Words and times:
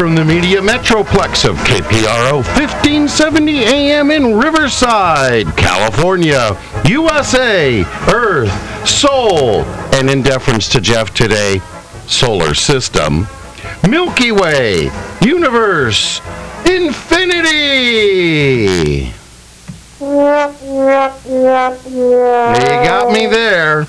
from 0.00 0.14
the 0.14 0.24
Media 0.24 0.62
Metroplex 0.62 1.46
of 1.46 1.56
KPRO 1.58 2.36
1570 2.56 3.64
AM 3.64 4.10
in 4.10 4.34
Riverside, 4.34 5.46
California, 5.58 6.56
USA, 6.86 7.84
Earth, 8.08 8.88
Sol, 8.88 9.62
and 9.92 10.08
in 10.08 10.22
deference 10.22 10.70
to 10.70 10.80
Jeff 10.80 11.12
today, 11.12 11.60
Solar 12.06 12.54
System, 12.54 13.26
Milky 13.90 14.32
Way, 14.32 14.90
Universe, 15.20 16.22
Infinity. 16.64 17.52
You 20.00 20.22
got 22.86 23.12
me 23.12 23.26
there. 23.26 23.86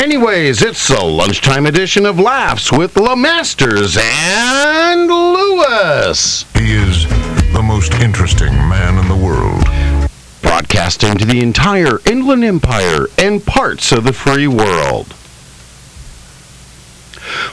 Anyways, 0.00 0.62
it's 0.62 0.88
the 0.88 1.04
lunchtime 1.04 1.66
edition 1.66 2.06
of 2.06 2.18
Laughs 2.18 2.72
with 2.72 2.94
LeMasters 2.94 3.98
and 3.98 5.06
Lewis. 5.10 6.46
He 6.54 6.72
is 6.72 7.06
the 7.52 7.62
most 7.62 7.92
interesting 7.96 8.54
man 8.54 8.96
in 8.96 9.08
the 9.08 9.14
world. 9.14 9.62
Broadcasting 10.40 11.18
to 11.18 11.26
the 11.26 11.42
entire 11.42 11.98
Inland 12.10 12.44
Empire 12.44 13.08
and 13.18 13.44
parts 13.44 13.92
of 13.92 14.04
the 14.04 14.14
free 14.14 14.46
world. 14.46 15.14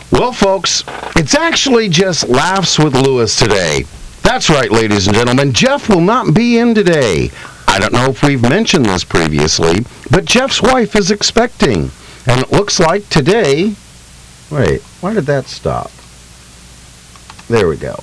Well, 0.10 0.32
folks, 0.32 0.86
it's 1.18 1.36
actually 1.36 1.90
just 1.90 2.30
Laughs 2.30 2.80
with 2.80 2.96
Lewis 2.96 3.38
today. 3.38 3.84
That's 4.24 4.50
right, 4.50 4.72
ladies 4.72 5.08
and 5.08 5.18
gentlemen. 5.18 5.52
Jeff 5.52 5.90
will 5.90 6.00
not 6.00 6.34
be 6.34 6.60
in 6.60 6.74
today. 6.74 7.30
I 7.68 7.78
don't 7.78 7.92
know 7.92 8.06
if 8.06 8.24
we've 8.24 8.42
mentioned 8.42 8.86
this 8.86 9.04
previously, 9.04 9.86
but 10.10 10.24
Jeff's 10.24 10.62
wife 10.62 10.96
is 10.96 11.12
expecting. 11.12 11.92
And 12.28 12.42
it 12.42 12.52
looks 12.52 12.80
like 12.80 13.08
today. 13.10 13.74
Wait, 14.52 14.82
why 15.02 15.14
did 15.14 15.26
that 15.26 15.46
stop? 15.46 15.92
There 17.48 17.68
we 17.70 17.78
go. 17.78 17.96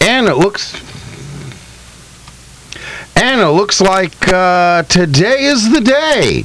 And 0.00 0.28
it 0.28 0.36
looks. 0.36 0.74
And 3.16 3.40
it 3.40 3.48
looks 3.48 3.80
like 3.80 4.28
uh, 4.28 4.84
today 4.84 5.44
is 5.44 5.72
the 5.72 5.80
day. 5.80 6.44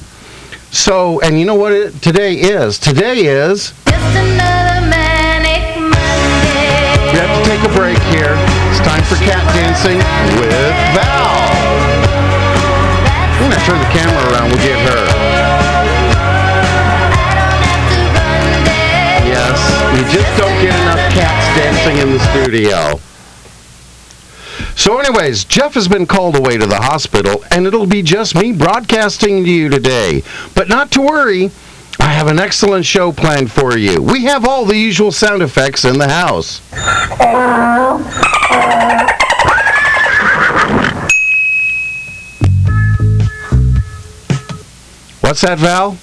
So, 0.71 1.21
and 1.21 1.39
you 1.39 1.45
know 1.45 1.55
what 1.55 1.71
it, 1.71 2.01
today 2.01 2.33
is? 2.33 2.79
Today 2.79 3.25
is. 3.25 3.73
Just 3.85 4.15
another 4.17 4.81
manic 4.89 5.77
Monday. 5.77 7.13
We 7.13 7.17
have 7.17 7.29
to 7.29 7.49
take 7.49 7.61
a 7.61 7.73
break 7.77 7.97
here. 8.09 8.33
It's 8.69 8.81
time 8.81 9.03
for 9.03 9.15
cat 9.21 9.45
dancing 9.53 9.97
with 10.41 10.73
Val. 10.97 11.37
I'm 13.37 13.49
gonna 13.49 13.65
turn 13.65 13.79
the 13.79 13.89
camera 13.93 14.33
around. 14.33 14.49
We'll 14.49 14.65
get 14.65 14.79
her. 14.89 15.26
You 19.97 20.03
just 20.03 20.37
don't 20.37 20.61
get 20.61 20.79
enough 20.79 21.11
cats 21.11 21.57
dancing 21.57 21.97
in 21.97 22.13
the 22.13 22.19
studio. 22.31 22.99
So, 24.75 24.99
anyways, 24.99 25.43
Jeff 25.45 25.73
has 25.73 25.87
been 25.87 26.05
called 26.05 26.35
away 26.35 26.55
to 26.57 26.67
the 26.67 26.79
hospital, 26.79 27.43
and 27.49 27.65
it'll 27.65 27.87
be 27.87 28.03
just 28.03 28.35
me 28.35 28.51
broadcasting 28.51 29.43
to 29.43 29.49
you 29.49 29.69
today. 29.69 30.21
But 30.53 30.69
not 30.69 30.91
to 30.91 31.01
worry, 31.01 31.49
I 31.99 32.13
have 32.13 32.27
an 32.27 32.37
excellent 32.37 32.85
show 32.85 33.11
planned 33.11 33.51
for 33.51 33.75
you. 33.75 33.99
We 33.99 34.25
have 34.25 34.45
all 34.45 34.65
the 34.65 34.77
usual 34.77 35.11
sound 35.11 35.41
effects 35.41 35.83
in 35.83 35.97
the 35.97 36.07
house. 36.07 36.59
What's 45.21 45.41
that, 45.41 45.57
Val? 45.57 45.97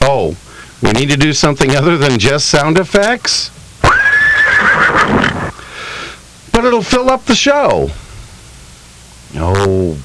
Oh, 0.00 0.34
we 0.82 0.90
need 0.92 1.08
to 1.10 1.16
do 1.16 1.32
something 1.32 1.76
other 1.76 1.96
than 1.96 2.18
just 2.18 2.46
sound 2.50 2.78
effects? 2.78 3.50
But 6.52 6.64
it'll 6.64 6.82
fill 6.82 7.08
up 7.08 7.24
the 7.24 7.34
show. 7.34 7.90
Oh, 9.36 9.96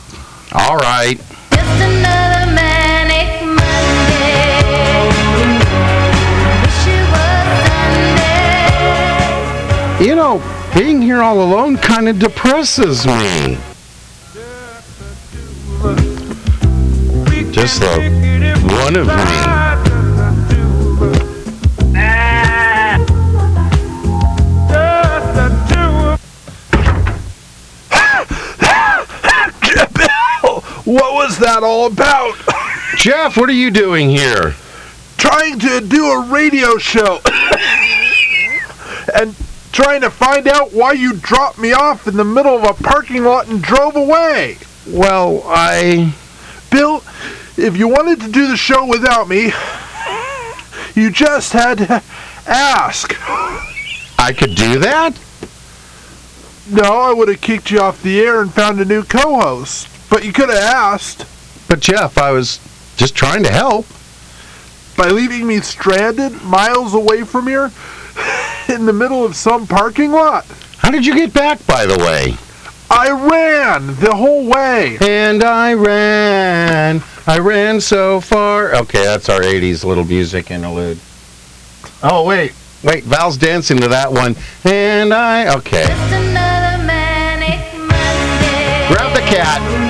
all 0.53 0.77
right. 0.77 1.17
Just 1.17 1.81
another 1.81 2.45
manic 2.53 3.43
Monday. 3.43 4.63
Wish 6.61 6.87
it 6.87 7.03
was 7.11 7.67
Sunday. 9.99 10.05
You 10.07 10.15
know, 10.15 10.41
being 10.73 11.01
here 11.01 11.21
all 11.21 11.41
alone 11.41 11.77
kind 11.77 12.07
of 12.07 12.17
depresses 12.19 13.05
me. 13.05 13.57
Just 17.51 17.79
the 17.81 18.09
one 18.69 18.95
of 18.95 19.07
me. 19.07 19.66
That 31.39 31.61
all 31.63 31.87
about? 31.87 32.35
Jeff, 32.97 33.37
what 33.37 33.49
are 33.49 33.53
you 33.53 33.71
doing 33.71 34.09
here? 34.09 34.55
trying 35.17 35.59
to 35.59 35.81
do 35.81 36.05
a 36.05 36.27
radio 36.27 36.77
show 36.77 37.19
and 39.15 39.35
trying 39.71 40.01
to 40.01 40.09
find 40.09 40.47
out 40.47 40.71
why 40.73 40.91
you 40.93 41.13
dropped 41.13 41.57
me 41.57 41.73
off 41.73 42.07
in 42.07 42.15
the 42.15 42.23
middle 42.23 42.55
of 42.55 42.63
a 42.63 42.73
parking 42.83 43.23
lot 43.23 43.47
and 43.47 43.61
drove 43.61 43.95
away. 43.95 44.57
Well, 44.87 45.41
I. 45.45 46.13
Bill, 46.71 47.03
if 47.57 47.75
you 47.77 47.87
wanted 47.87 48.21
to 48.21 48.31
do 48.31 48.47
the 48.47 48.57
show 48.57 48.85
without 48.85 49.27
me, 49.27 49.51
you 50.95 51.11
just 51.11 51.53
had 51.53 51.79
to 51.79 52.03
ask. 52.45 53.13
I 54.19 54.33
could 54.37 54.55
do 54.55 54.79
that? 54.79 55.19
No, 56.69 57.01
I 57.01 57.13
would 57.13 57.29
have 57.29 57.41
kicked 57.41 57.71
you 57.71 57.79
off 57.79 58.03
the 58.03 58.19
air 58.19 58.41
and 58.41 58.53
found 58.53 58.79
a 58.79 58.85
new 58.85 59.03
co 59.03 59.39
host. 59.39 59.87
But 60.09 60.25
you 60.25 60.33
could 60.33 60.49
have 60.49 60.57
asked. 60.57 61.25
But, 61.67 61.79
Jeff, 61.79 62.17
I 62.17 62.31
was 62.31 62.59
just 62.95 63.15
trying 63.15 63.43
to 63.43 63.51
help. 63.51 63.85
By 64.95 65.09
leaving 65.09 65.45
me 65.45 65.59
stranded 65.59 66.41
miles 66.43 66.93
away 66.93 67.23
from 67.23 67.47
here 67.47 67.71
in 68.69 68.85
the 68.85 68.93
middle 68.93 69.23
of 69.23 69.35
some 69.35 69.67
parking 69.67 70.11
lot. 70.11 70.45
How 70.77 70.91
did 70.91 71.05
you 71.05 71.13
get 71.13 71.33
back, 71.33 71.65
by 71.67 71.85
the 71.85 71.97
way? 71.97 72.35
I 72.89 73.11
ran 73.11 73.87
the 73.97 74.15
whole 74.15 74.47
way. 74.47 74.97
And 75.01 75.43
I 75.43 75.73
ran, 75.73 77.03
I 77.27 77.39
ran 77.39 77.81
so 77.81 78.21
far. 78.21 78.73
Okay, 78.75 79.03
that's 79.03 79.29
our 79.29 79.41
80s 79.41 79.83
little 79.83 80.05
music 80.05 80.51
interlude. 80.51 80.97
Oh, 82.01 82.23
wait, 82.25 82.53
wait, 82.83 83.03
Val's 83.03 83.37
dancing 83.37 83.77
to 83.79 83.87
that 83.89 84.11
one. 84.11 84.35
And 84.63 85.13
I, 85.13 85.53
okay. 85.57 85.85
Just 85.85 86.13
another 86.13 86.83
manic 86.83 87.59
Monday. 87.77 88.87
Grab 88.87 89.13
the 89.13 89.21
cat. 89.21 89.86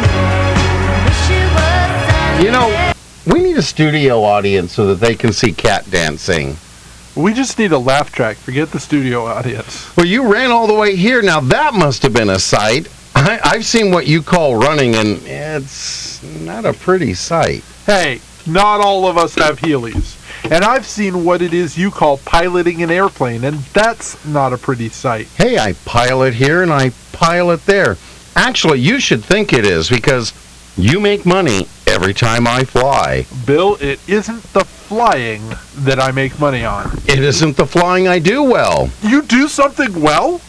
We 3.27 3.41
need 3.41 3.57
a 3.57 3.61
studio 3.61 4.23
audience 4.23 4.73
so 4.73 4.87
that 4.87 5.05
they 5.05 5.15
can 5.15 5.33
see 5.33 5.51
cat 5.51 5.89
dancing. 5.91 6.55
We 7.15 7.33
just 7.33 7.57
need 7.57 7.71
a 7.71 7.77
laugh 7.77 8.11
track. 8.11 8.37
Forget 8.37 8.71
the 8.71 8.79
studio 8.79 9.25
audience. 9.25 9.95
Well, 9.97 10.05
you 10.05 10.31
ran 10.31 10.51
all 10.51 10.67
the 10.67 10.73
way 10.73 10.95
here. 10.95 11.21
Now, 11.21 11.39
that 11.41 11.73
must 11.73 12.03
have 12.03 12.13
been 12.13 12.29
a 12.29 12.39
sight. 12.39 12.87
I, 13.15 13.39
I've 13.43 13.65
seen 13.65 13.91
what 13.91 14.05
you 14.05 14.21
call 14.21 14.55
running, 14.55 14.95
and 14.95 15.19
it's 15.25 16.21
not 16.41 16.65
a 16.65 16.73
pretty 16.73 17.15
sight. 17.15 17.63
Hey, 17.85 18.21
not 18.45 18.79
all 18.81 19.07
of 19.07 19.17
us 19.17 19.33
have 19.35 19.59
Heelys. 19.59 20.13
And 20.51 20.63
I've 20.63 20.85
seen 20.85 21.25
what 21.25 21.41
it 21.41 21.53
is 21.53 21.77
you 21.77 21.89
call 21.89 22.19
piloting 22.19 22.83
an 22.83 22.91
airplane, 22.91 23.43
and 23.43 23.57
that's 23.73 24.23
not 24.25 24.53
a 24.53 24.57
pretty 24.57 24.89
sight. 24.89 25.27
hey, 25.35 25.57
I 25.57 25.73
pilot 25.85 26.35
here 26.35 26.61
and 26.61 26.71
I 26.71 26.91
pilot 27.11 27.65
there. 27.65 27.97
Actually, 28.35 28.79
you 28.79 28.99
should 28.99 29.25
think 29.25 29.51
it 29.51 29.65
is 29.65 29.89
because 29.89 30.31
you 30.77 30.99
make 30.99 31.25
money 31.25 31.67
every 31.87 32.13
time 32.13 32.45
I 32.45 32.63
fly. 32.63 33.25
Bill, 33.45 33.77
it 33.81 33.99
isn't 34.07 34.43
the 34.53 34.63
flying 34.63 35.41
that 35.75 35.99
I 35.99 36.11
make 36.11 36.39
money 36.39 36.63
on. 36.63 36.91
It 37.07 37.19
isn't 37.19 37.57
the 37.57 37.65
flying 37.65 38.07
I 38.07 38.19
do 38.19 38.43
well. 38.43 38.89
You 39.01 39.23
do 39.23 39.47
something 39.47 40.01
well? 40.01 40.39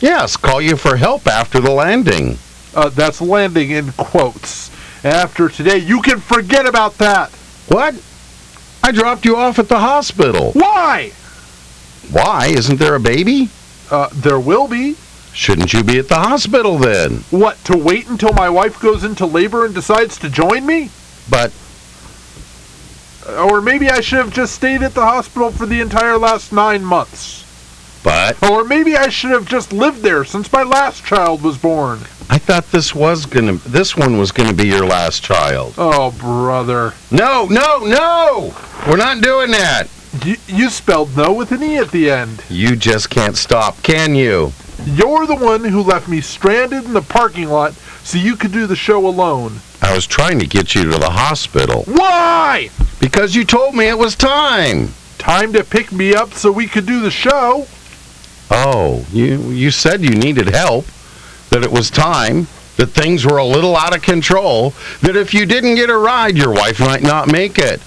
Yes, 0.00 0.36
call 0.36 0.60
you 0.60 0.76
for 0.76 0.96
help 0.96 1.26
after 1.26 1.60
the 1.60 1.70
landing. 1.70 2.38
Uh, 2.74 2.90
that's 2.90 3.20
landing 3.20 3.70
in 3.70 3.92
quotes. 3.92 4.70
After 5.04 5.48
today, 5.48 5.78
you 5.78 6.02
can 6.02 6.20
forget 6.20 6.68
about 6.68 6.98
that. 6.98 7.30
What? 7.68 7.94
I 8.82 8.92
dropped 8.92 9.24
you 9.24 9.36
off 9.36 9.58
at 9.58 9.68
the 9.68 9.78
hospital. 9.78 10.52
Why? 10.52 11.12
Why? 12.10 12.48
Isn't 12.48 12.78
there 12.78 12.94
a 12.94 13.00
baby? 13.00 13.48
Uh, 13.90 14.08
there 14.12 14.38
will 14.38 14.68
be. 14.68 14.96
Shouldn't 15.32 15.72
you 15.72 15.84
be 15.84 15.98
at 15.98 16.08
the 16.08 16.16
hospital 16.16 16.78
then? 16.78 17.24
What, 17.30 17.62
to 17.66 17.76
wait 17.76 18.08
until 18.08 18.32
my 18.32 18.48
wife 18.48 18.80
goes 18.80 19.04
into 19.04 19.24
labor 19.26 19.64
and 19.64 19.74
decides 19.74 20.18
to 20.18 20.28
join 20.30 20.66
me? 20.66 20.90
But 21.30 21.52
Or 23.38 23.60
maybe 23.60 23.88
I 23.88 24.00
should 24.00 24.18
have 24.18 24.32
just 24.32 24.54
stayed 24.54 24.82
at 24.82 24.94
the 24.94 25.04
hospital 25.04 25.50
for 25.50 25.66
the 25.66 25.80
entire 25.80 26.16
last 26.18 26.52
nine 26.52 26.84
months. 26.84 27.44
but 28.02 28.42
Or 28.42 28.64
maybe 28.64 28.96
I 28.96 29.08
should 29.10 29.30
have 29.30 29.46
just 29.46 29.72
lived 29.72 30.02
there 30.02 30.24
since 30.24 30.52
my 30.52 30.62
last 30.62 31.04
child 31.04 31.42
was 31.42 31.56
born. 31.58 32.00
I 32.30 32.38
thought 32.38 32.70
this 32.72 32.94
was 32.94 33.24
gonna 33.24 33.54
this 33.54 33.96
one 33.96 34.18
was 34.18 34.32
gonna 34.32 34.52
be 34.52 34.66
your 34.66 34.84
last 34.86 35.22
child. 35.22 35.74
Oh, 35.78 36.10
brother. 36.10 36.92
No, 37.10 37.46
no, 37.46 37.78
no! 37.78 38.54
We're 38.86 38.96
not 38.96 39.22
doing 39.22 39.50
that. 39.52 39.88
You, 40.24 40.36
you 40.46 40.68
spelled 40.70 41.16
no 41.16 41.32
with 41.32 41.52
an 41.52 41.62
E 41.62 41.76
at 41.76 41.90
the 41.90 42.10
end. 42.10 42.42
You 42.50 42.76
just 42.76 43.08
can't 43.08 43.36
stop, 43.36 43.82
can 43.82 44.14
you? 44.14 44.52
You're 44.84 45.26
the 45.26 45.36
one 45.36 45.64
who 45.64 45.82
left 45.82 46.08
me 46.08 46.20
stranded 46.20 46.84
in 46.84 46.92
the 46.92 47.02
parking 47.02 47.48
lot 47.48 47.74
so 48.04 48.18
you 48.18 48.36
could 48.36 48.52
do 48.52 48.66
the 48.66 48.76
show 48.76 49.06
alone. 49.06 49.60
I 49.82 49.94
was 49.94 50.06
trying 50.06 50.38
to 50.38 50.46
get 50.46 50.74
you 50.74 50.84
to 50.84 50.98
the 50.98 51.10
hospital 51.10 51.84
Why? 51.86 52.70
because 53.00 53.34
you 53.34 53.44
told 53.44 53.74
me 53.74 53.88
it 53.88 53.98
was 53.98 54.14
time. 54.14 54.88
Time 55.18 55.52
to 55.52 55.64
pick 55.64 55.92
me 55.92 56.14
up 56.14 56.32
so 56.32 56.50
we 56.52 56.66
could 56.66 56.86
do 56.86 57.00
the 57.00 57.10
show. 57.10 57.66
Oh, 58.50 59.04
you 59.12 59.50
you 59.50 59.70
said 59.70 60.02
you 60.02 60.10
needed 60.10 60.48
help, 60.48 60.86
that 61.50 61.64
it 61.64 61.70
was 61.70 61.90
time, 61.90 62.46
that 62.76 62.86
things 62.90 63.26
were 63.26 63.38
a 63.38 63.44
little 63.44 63.76
out 63.76 63.94
of 63.94 64.02
control, 64.02 64.72
that 65.02 65.16
if 65.16 65.34
you 65.34 65.44
didn't 65.44 65.74
get 65.74 65.90
a 65.90 65.96
ride, 65.96 66.36
your 66.36 66.52
wife 66.52 66.80
might 66.80 67.02
not 67.02 67.30
make 67.30 67.58
it. 67.58 67.82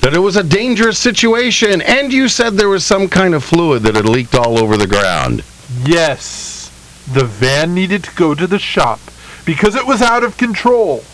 That 0.00 0.14
it 0.14 0.18
was 0.18 0.36
a 0.36 0.42
dangerous 0.42 0.98
situation, 0.98 1.80
and 1.80 2.12
you 2.12 2.28
said 2.28 2.54
there 2.54 2.68
was 2.68 2.84
some 2.84 3.08
kind 3.08 3.34
of 3.34 3.42
fluid 3.42 3.82
that 3.84 3.94
had 3.94 4.08
leaked 4.08 4.34
all 4.34 4.58
over 4.58 4.76
the 4.76 4.86
ground. 4.86 5.42
Yes, 5.84 6.70
the 7.12 7.24
van 7.24 7.74
needed 7.74 8.04
to 8.04 8.14
go 8.14 8.34
to 8.34 8.46
the 8.46 8.58
shop 8.58 9.00
because 9.44 9.74
it 9.74 9.86
was 9.86 10.02
out 10.02 10.22
of 10.22 10.36
control. 10.36 11.04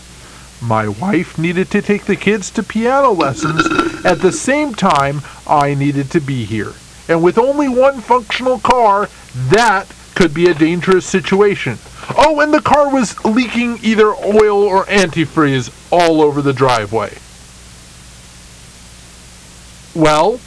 My 0.61 0.87
wife 0.87 1.37
needed 1.37 1.69
to 1.71 1.81
take 1.81 2.05
the 2.05 2.15
kids 2.15 2.49
to 2.51 2.63
piano 2.63 3.11
lessons. 3.11 4.05
At 4.05 4.21
the 4.21 4.31
same 4.31 4.73
time, 4.73 5.21
I 5.47 5.73
needed 5.73 6.09
to 6.11 6.21
be 6.21 6.45
here. 6.45 6.73
And 7.09 7.21
with 7.21 7.37
only 7.37 7.67
one 7.67 7.99
functional 7.99 8.59
car, 8.59 9.09
that 9.35 9.93
could 10.15 10.33
be 10.33 10.47
a 10.47 10.53
dangerous 10.53 11.05
situation. 11.05 11.79
Oh, 12.17 12.39
and 12.39 12.53
the 12.53 12.61
car 12.61 12.93
was 12.93 13.23
leaking 13.25 13.79
either 13.81 14.13
oil 14.13 14.63
or 14.63 14.85
antifreeze 14.85 15.71
all 15.91 16.21
over 16.21 16.41
the 16.41 16.53
driveway. 16.53 17.17
Well, 19.95 20.39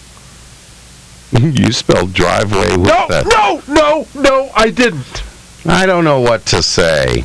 you 1.41 1.71
spelled 1.73 2.13
driveway 2.13 2.77
with 2.77 2.89
no, 2.89 3.07
that. 3.09 3.27
no, 3.27 3.63
no, 3.69 4.07
no, 4.15 4.51
I 4.55 4.71
didn't. 4.71 5.23
I 5.67 5.85
don't 5.85 6.05
know 6.05 6.21
what 6.21 6.47
to 6.47 6.63
say. 6.63 7.25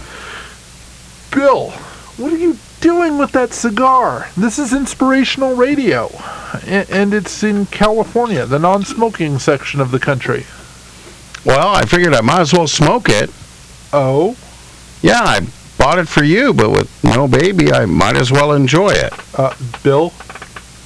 Bill, 1.34 1.70
what 2.18 2.34
are 2.34 2.38
you 2.38 2.58
doing 2.82 3.18
with 3.18 3.32
that 3.32 3.54
cigar? 3.54 4.28
This 4.36 4.60
is 4.60 4.74
inspirational 4.74 5.56
radio, 5.56 6.10
and 6.68 7.14
it's 7.14 7.44
in 7.44 7.68
California, 7.68 8.46
the 8.46 8.60
non 8.60 8.84
smoking 8.84 9.40
section 9.40 9.80
of 9.80 9.92
the 9.92 10.00
country. 10.00 10.46
Well, 11.46 11.70
I 11.70 11.86
figured 11.86 12.14
I 12.14 12.22
might 12.22 12.42
as 12.42 12.54
well 12.54 12.68
smoke 12.68 13.08
it. 13.08 13.30
Oh? 13.94 14.36
Yeah, 15.02 15.22
I 15.22 15.48
bought 15.78 16.00
it 16.00 16.08
for 16.08 16.24
you, 16.24 16.54
but 16.54 16.70
with 16.72 17.04
no 17.04 17.28
baby, 17.28 17.72
I 17.72 17.86
might 17.86 18.18
as 18.18 18.32
well 18.32 18.52
enjoy 18.52 18.90
it. 18.90 19.14
Uh, 19.40 19.56
Bill, 19.84 20.12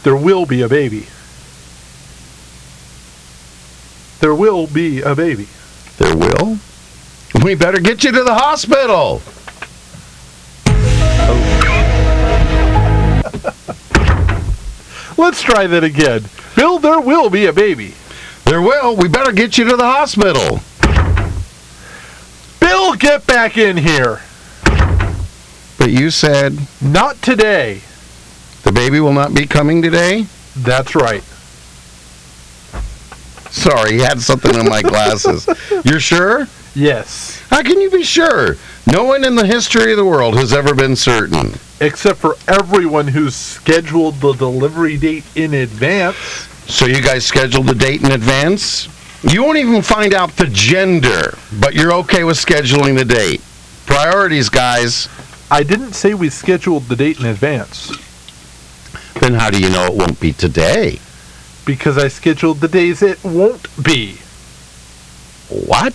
there 0.03 0.15
will 0.15 0.45
be 0.45 0.61
a 0.61 0.69
baby. 0.69 1.07
There 4.25 4.33
will 4.33 4.65
be 4.65 5.03
a 5.03 5.13
baby. 5.13 5.47
There 5.99 6.17
will? 6.17 6.57
We 7.43 7.53
better 7.53 7.79
get 7.79 8.03
you 8.03 8.11
to 8.11 8.23
the 8.23 8.33
hospital. 8.33 9.21
Let's 15.15 15.43
try 15.43 15.67
that 15.67 15.83
again. 15.83 16.23
Bill, 16.55 16.79
there 16.79 16.99
will 16.99 17.29
be 17.29 17.45
a 17.45 17.53
baby. 17.53 17.93
There 18.45 18.63
will. 18.63 18.95
We 18.95 19.09
better 19.09 19.31
get 19.31 19.59
you 19.59 19.65
to 19.65 19.77
the 19.77 19.85
hospital. 19.85 20.59
Bill, 22.59 22.95
get 22.95 23.27
back 23.27 23.59
in 23.59 23.77
here. 23.77 24.21
But 25.77 25.91
you 25.91 26.09
said 26.09 26.57
Not 26.81 27.21
today. 27.21 27.81
the 28.63 28.71
baby 28.71 28.99
will 28.99 29.13
not 29.13 29.35
be 29.35 29.45
coming 29.45 29.83
today? 29.83 30.25
That's 30.55 30.95
right. 30.95 31.23
Sorry, 33.55 33.99
had 33.99 34.21
something 34.21 34.53
in 34.53 34.67
my 34.67 34.81
glasses. 34.81 35.47
You're 35.85 36.01
sure? 36.01 36.45
Yes. 36.75 37.41
How 37.49 37.63
can 37.63 37.79
you 37.79 37.89
be 37.89 38.03
sure? 38.03 38.57
No 38.85 39.05
one 39.05 39.23
in 39.23 39.35
the 39.35 39.45
history 39.45 39.91
of 39.91 39.97
the 39.97 40.05
world 40.05 40.35
has 40.35 40.53
ever 40.53 40.75
been 40.75 40.95
certain. 40.95 41.53
Except 41.79 42.19
for 42.19 42.35
everyone 42.49 43.07
who's 43.07 43.33
scheduled 43.35 44.15
the 44.15 44.33
delivery 44.33 44.97
date 44.97 45.23
in 45.35 45.53
advance. 45.53 46.17
So 46.67 46.85
you 46.85 47.01
guys 47.01 47.25
scheduled 47.25 47.67
the 47.67 47.75
date 47.75 48.03
in 48.03 48.11
advance? 48.11 48.89
You 49.23 49.43
won't 49.43 49.57
even 49.57 49.81
find 49.81 50.13
out 50.13 50.35
the 50.35 50.47
gender, 50.47 51.37
but 51.59 51.73
you're 51.73 51.93
okay 51.93 52.25
with 52.25 52.37
scheduling 52.37 52.97
the 52.97 53.05
date. 53.05 53.41
Priorities, 53.85 54.49
guys. 54.49 55.07
I 55.49 55.63
didn't 55.63 55.93
say 55.93 56.13
we 56.13 56.29
scheduled 56.29 56.83
the 56.89 56.95
date 56.95 57.19
in 57.19 57.25
advance 57.27 57.91
Then 59.21 59.33
how 59.35 59.49
do 59.49 59.59
you 59.59 59.69
know 59.69 59.85
it 59.85 59.93
won't 59.93 60.19
be 60.19 60.33
today? 60.33 60.99
Because 61.65 61.97
I 61.97 62.07
scheduled 62.07 62.59
the 62.59 62.67
days 62.67 63.01
it 63.01 63.23
won't 63.23 63.67
be. 63.83 64.17
What? 65.49 65.93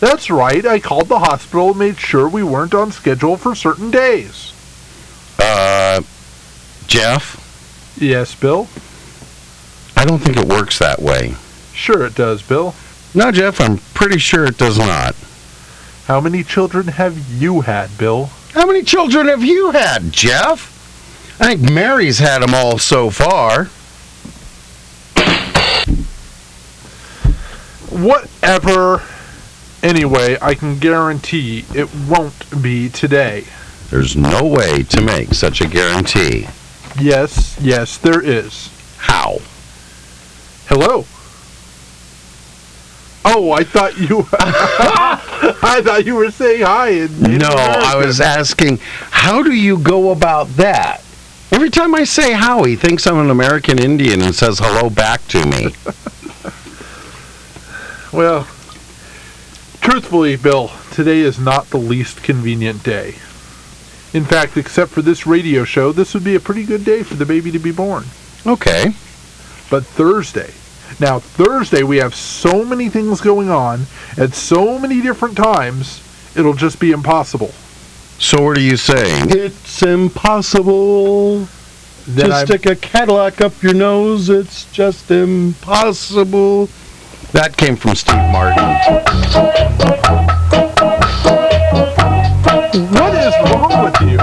That's 0.00 0.30
right, 0.30 0.64
I 0.64 0.80
called 0.80 1.08
the 1.08 1.18
hospital 1.18 1.70
and 1.70 1.78
made 1.78 1.98
sure 1.98 2.28
we 2.28 2.42
weren't 2.42 2.74
on 2.74 2.90
schedule 2.92 3.36
for 3.36 3.54
certain 3.54 3.90
days. 3.90 4.52
Uh, 5.38 6.00
Jeff, 6.86 7.40
Yes, 8.00 8.34
Bill? 8.34 8.66
I 9.94 10.06
don't 10.06 10.20
think 10.20 10.38
it 10.38 10.48
works 10.48 10.78
that 10.78 11.02
way. 11.02 11.34
Sure 11.74 12.06
it 12.06 12.14
does, 12.14 12.40
Bill. 12.40 12.74
No, 13.14 13.30
Jeff, 13.30 13.60
I'm 13.60 13.78
pretty 13.94 14.18
sure 14.18 14.46
it 14.46 14.56
does 14.56 14.78
not. 14.78 15.14
How 16.06 16.20
many 16.20 16.42
children 16.42 16.86
have 16.88 17.18
you 17.18 17.60
had, 17.60 17.96
Bill? 17.98 18.30
How 18.54 18.66
many 18.66 18.82
children 18.82 19.26
have 19.28 19.44
you 19.44 19.70
had, 19.72 20.12
Jeff? 20.12 20.78
I 21.40 21.54
think 21.56 21.70
Mary's 21.70 22.18
had 22.18 22.42
them 22.42 22.54
all 22.54 22.78
so 22.78 23.10
far. 23.10 23.68
Whatever. 27.90 29.02
Anyway, 29.82 30.36
I 30.40 30.54
can 30.54 30.78
guarantee 30.78 31.64
it 31.74 31.88
won't 32.08 32.62
be 32.62 32.88
today. 32.88 33.44
There's 33.90 34.16
no 34.16 34.44
way 34.44 34.84
to 34.84 35.00
make 35.00 35.34
such 35.34 35.60
a 35.60 35.66
guarantee. 35.66 36.46
Yes, 36.98 37.58
yes, 37.60 37.98
there 37.98 38.22
is. 38.22 38.70
How? 38.98 39.38
Hello. 40.66 41.04
Oh, 43.24 43.52
I 43.52 43.64
thought 43.64 43.98
you. 43.98 44.26
I 44.32 45.82
thought 45.84 46.06
you 46.06 46.14
were 46.14 46.30
saying 46.30 46.62
hi. 46.62 46.88
In 46.90 47.20
Native 47.20 47.40
No, 47.40 47.48
I 47.50 47.96
was 47.96 48.20
asking, 48.20 48.78
how 49.10 49.42
do 49.42 49.52
you 49.52 49.78
go 49.78 50.10
about 50.10 50.48
that? 50.56 51.02
Every 51.52 51.70
time 51.70 51.94
I 51.94 52.04
say 52.04 52.32
how, 52.32 52.62
he 52.62 52.76
thinks 52.76 53.06
I'm 53.06 53.18
an 53.18 53.30
American 53.30 53.78
Indian 53.78 54.22
and 54.22 54.34
says 54.34 54.60
hello 54.62 54.88
back 54.88 55.26
to 55.28 55.44
me. 55.46 55.74
Well, 58.12 58.44
truthfully, 59.80 60.36
Bill, 60.36 60.70
today 60.92 61.20
is 61.20 61.38
not 61.38 61.66
the 61.70 61.78
least 61.78 62.22
convenient 62.22 62.82
day. 62.82 63.14
In 64.12 64.24
fact, 64.24 64.56
except 64.56 64.90
for 64.90 65.02
this 65.02 65.26
radio 65.26 65.64
show, 65.64 65.92
this 65.92 66.14
would 66.14 66.24
be 66.24 66.34
a 66.34 66.40
pretty 66.40 66.64
good 66.64 66.84
day 66.84 67.02
for 67.04 67.14
the 67.14 67.24
baby 67.26 67.52
to 67.52 67.58
be 67.60 67.70
born. 67.70 68.04
Okay. 68.44 68.86
But 69.70 69.84
Thursday. 69.86 70.52
Now, 70.98 71.20
Thursday, 71.20 71.84
we 71.84 71.98
have 71.98 72.16
so 72.16 72.64
many 72.64 72.88
things 72.88 73.20
going 73.20 73.48
on 73.48 73.82
at 74.16 74.34
so 74.34 74.76
many 74.78 75.00
different 75.00 75.36
times, 75.36 76.02
it'll 76.36 76.54
just 76.54 76.80
be 76.80 76.90
impossible. 76.90 77.52
So 78.18 78.42
what 78.42 78.58
are 78.58 78.60
you 78.60 78.76
saying? 78.76 79.26
It's 79.30 79.82
impossible 79.82 81.46
Then 82.08 82.28
to 82.30 82.34
I'm- 82.34 82.46
stick 82.46 82.66
a 82.66 82.74
Cadillac 82.74 83.40
up 83.40 83.62
your 83.62 83.72
nose. 83.74 84.28
It's 84.28 84.64
just 84.72 85.10
impossible. 85.12 86.68
That 87.32 87.56
came 87.56 87.76
from 87.76 87.94
Steve 87.94 88.16
Martin. 88.32 88.64
what 92.90 93.14
is 93.14 93.34
wrong 93.46 93.84
with 93.84 94.00
you? 94.10 94.18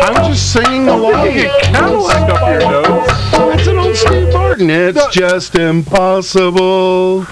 I'm 0.00 0.30
just 0.30 0.52
singing 0.52 0.88
along. 0.88 1.24
Sticking 1.30 1.46
a 1.50 1.60
Cadillac 1.62 2.30
up 2.30 2.48
your 2.48 2.60
nose. 2.70 3.06
That's 3.32 3.66
an 3.68 3.78
old 3.78 3.96
Steve 3.96 4.32
Martin. 4.34 4.70
It's 4.70 4.96
No. 4.96 5.10
just 5.10 5.54
impossible. 5.54 7.26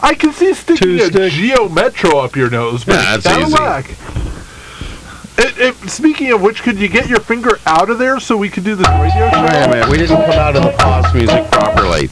I 0.00 0.14
can 0.14 0.32
see 0.32 0.52
sticking 0.54 0.98
To 0.98 1.04
a 1.04 1.06
stick- 1.06 1.32
Geo 1.32 1.68
Metro 1.68 2.18
up 2.18 2.34
your 2.34 2.50
nose, 2.50 2.82
but 2.84 2.94
Yeah, 2.96 3.14
a 3.14 3.18
that's 3.18 3.26
easy. 3.38 3.56
Cadillac. 3.56 3.90
It, 5.38 5.58
it, 5.58 5.90
speaking 5.90 6.30
of 6.32 6.42
which, 6.42 6.62
could 6.62 6.78
you 6.78 6.88
get 6.88 7.08
your 7.08 7.20
finger 7.20 7.58
out 7.66 7.88
of 7.88 7.98
there 7.98 8.18
so 8.20 8.36
we 8.36 8.48
could 8.50 8.64
do 8.64 8.74
this 8.74 8.86
radio 8.88 9.30
show? 9.30 9.42
Wait 9.42 9.64
a 9.64 9.68
minute, 9.68 9.88
we 9.88 9.96
didn't 9.98 10.16
come 10.16 10.30
out 10.32 10.56
of 10.56 10.62
the 10.64 10.72
pause 10.72 11.14
music 11.14 11.50
properly. 11.50 12.10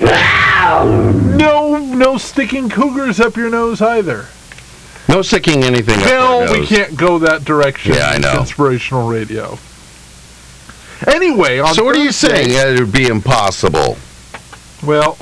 And 0.00 0.08
we're 0.08 0.12
back! 0.12 0.84
No, 1.36 1.78
no 1.78 2.18
sticking 2.18 2.68
cougars 2.68 3.20
up 3.20 3.36
your 3.36 3.50
nose 3.50 3.80
either. 3.80 4.26
No 5.08 5.22
sticking 5.22 5.64
anything 5.64 5.98
up 6.00 6.04
Bill, 6.04 6.46
their 6.46 6.60
we 6.60 6.66
can't 6.66 6.96
go 6.96 7.18
that 7.18 7.44
direction. 7.44 7.94
Yeah, 7.94 8.10
I 8.10 8.18
know. 8.18 8.40
Inspirational 8.40 9.08
radio. 9.08 9.58
Anyway, 11.06 11.60
on 11.60 11.74
So 11.74 11.84
what 11.84 11.96
are 11.96 12.02
you 12.02 12.12
saying? 12.12 12.50
That 12.50 12.68
it 12.68 12.80
would 12.80 12.92
be 12.92 13.06
impossible. 13.06 13.96
Well, 14.84 15.16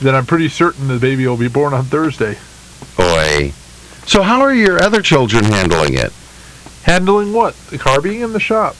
then 0.00 0.14
I'm 0.14 0.26
pretty 0.26 0.48
certain 0.48 0.88
the 0.88 0.98
baby 0.98 1.26
will 1.26 1.36
be 1.36 1.48
born 1.48 1.74
on 1.74 1.84
Thursday. 1.84 2.38
Boy. 2.96 3.52
So 4.06 4.22
how 4.22 4.40
are 4.40 4.54
your 4.54 4.82
other 4.82 5.02
children 5.02 5.44
handling 5.44 5.94
it? 5.94 6.12
Handling 6.84 7.32
what? 7.32 7.54
The 7.70 7.78
car 7.78 8.00
being 8.00 8.22
in 8.22 8.32
the 8.32 8.40
shop. 8.40 8.76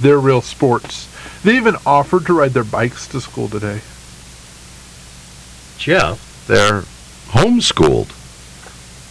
They're 0.00 0.18
real 0.18 0.42
sports. 0.42 1.08
They 1.44 1.56
even 1.56 1.76
offered 1.86 2.26
to 2.26 2.32
ride 2.32 2.52
their 2.52 2.64
bikes 2.64 3.06
to 3.08 3.20
school 3.20 3.48
today. 3.48 3.82
Jeff, 5.82 6.46
they're 6.46 6.82
homeschooled. 7.32 8.06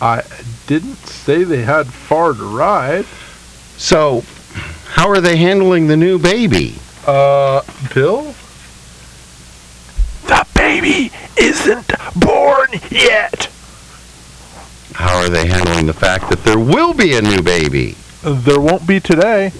I 0.01 0.23
didn't 0.67 1.05
say 1.05 1.43
they 1.43 1.63
had 1.63 1.87
far 1.87 2.31
to 2.31 2.43
ride. 2.45 3.03
So, 3.75 4.23
how 4.85 5.09
are 5.09 5.19
they 5.19 5.35
handling 5.35 5.87
the 5.87 5.97
new 5.97 6.17
baby? 6.17 6.75
Uh, 7.05 7.63
Bill? 7.93 8.33
The 10.27 10.47
baby 10.55 11.11
isn't 11.37 11.91
born 12.15 12.69
yet. 12.89 13.49
How 14.93 15.17
are 15.17 15.27
they 15.27 15.47
handling 15.47 15.87
the 15.87 15.93
fact 15.93 16.29
that 16.29 16.45
there 16.45 16.57
will 16.57 16.93
be 16.93 17.17
a 17.17 17.21
new 17.21 17.41
baby? 17.41 17.97
There 18.23 18.61
won't 18.61 18.87
be 18.87 19.01
today. 19.01 19.51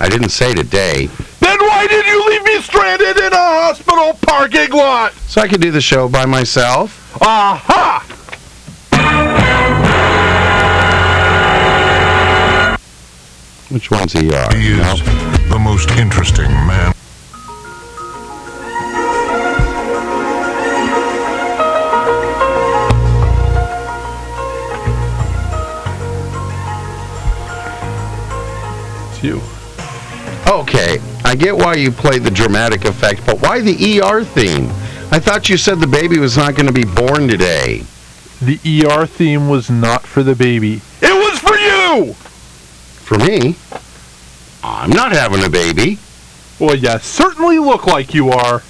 I 0.00 0.08
didn't 0.08 0.30
say 0.30 0.52
today, 0.52 1.10
Then 1.58 1.68
why 1.68 1.86
did 1.86 2.04
you 2.04 2.28
leave 2.28 2.44
me 2.44 2.60
stranded 2.60 3.16
in 3.16 3.32
a 3.32 3.36
hospital 3.36 4.12
parking 4.20 4.70
lot? 4.72 5.14
so 5.26 5.40
I 5.40 5.48
could 5.48 5.62
do 5.62 5.70
the 5.70 5.80
show 5.80 6.06
by 6.06 6.26
myself. 6.26 7.16
Aha! 7.22 8.04
Which 13.70 13.90
one's 13.90 14.14
ER? 14.14 14.20
He 14.56 14.72
is 14.72 14.78
No? 14.78 14.96
the 15.48 15.58
most 15.58 15.90
interesting 15.92 16.50
man. 16.66 16.92
Get 31.36 31.56
why 31.56 31.74
you 31.74 31.92
played 31.92 32.22
the 32.22 32.30
dramatic 32.30 32.84
effect, 32.84 33.24
but 33.26 33.40
why 33.40 33.60
the 33.60 34.00
ER 34.00 34.24
theme? 34.24 34.66
I 35.10 35.20
thought 35.20 35.48
you 35.48 35.56
said 35.56 35.78
the 35.78 35.86
baby 35.86 36.18
was 36.18 36.36
not 36.36 36.54
going 36.56 36.66
to 36.66 36.72
be 36.72 36.84
born 36.84 37.28
today. 37.28 37.84
The 38.42 38.58
ER 38.86 39.06
theme 39.06 39.48
was 39.48 39.70
not 39.70 40.02
for 40.02 40.22
the 40.22 40.34
baby. 40.34 40.80
It 41.00 41.14
was 41.14 41.38
for 41.38 41.56
you! 41.56 42.12
For 42.12 43.18
me, 43.18 43.56
I'm 44.64 44.90
not 44.90 45.12
having 45.12 45.44
a 45.44 45.48
baby. 45.48 45.98
Well, 46.58 46.74
you 46.74 46.98
certainly 46.98 47.58
look 47.58 47.86
like 47.86 48.14
you 48.14 48.30
are. 48.30 48.62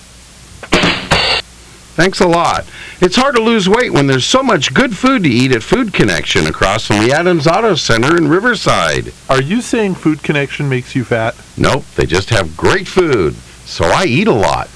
Thanks 1.97 2.21
a 2.21 2.27
lot. 2.29 2.67
It's 3.01 3.17
hard 3.17 3.37
to 3.37 3.43
lose 3.43 3.71
weight 3.71 3.91
when 3.91 4.07
there's 4.07 4.27
so 4.27 4.43
much 4.43 4.75
good 4.75 4.95
food 4.95 5.23
to 5.23 5.31
eat 5.31 5.51
at 5.57 5.63
Food 5.63 5.95
Connection 5.95 6.47
across 6.47 6.87
from 6.87 6.99
the 6.99 7.11
Adams 7.11 7.47
Auto 7.47 7.75
Center 7.75 8.19
in 8.19 8.29
Riverside. 8.29 9.15
Are 9.31 9.41
you 9.41 9.63
saying 9.63 9.95
Food 9.95 10.23
Connection 10.23 10.69
makes 10.69 10.95
you 10.95 11.05
fat? 11.05 11.35
Nope, 11.57 11.87
they 11.95 12.05
just 12.05 12.29
have 12.29 12.55
great 12.55 12.87
food, 12.87 13.35
so 13.65 13.87
I 13.87 14.05
eat 14.05 14.29
a 14.29 14.33
lot. 14.33 14.69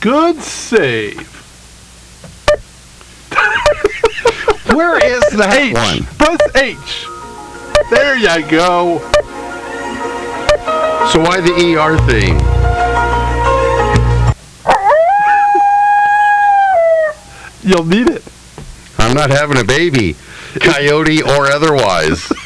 Good 0.00 0.42
save. 0.42 1.16
Where 4.76 4.98
is 5.02 5.22
the 5.30 5.48
H. 5.50 5.72
one? 5.72 6.04
Press 6.18 6.40
H. 6.54 7.06
There 7.88 8.18
you 8.18 8.46
go. 8.46 8.98
So 11.12 11.20
why 11.20 11.40
the 11.40 11.76
ER 11.78 11.96
theme? 12.06 12.36
You'll 17.68 17.84
need 17.84 18.08
it. 18.08 18.24
I'm 18.96 19.14
not 19.14 19.28
having 19.28 19.58
a 19.58 19.64
baby, 19.64 20.16
coyote 20.58 21.22
or 21.22 21.46
otherwise. 21.46 22.32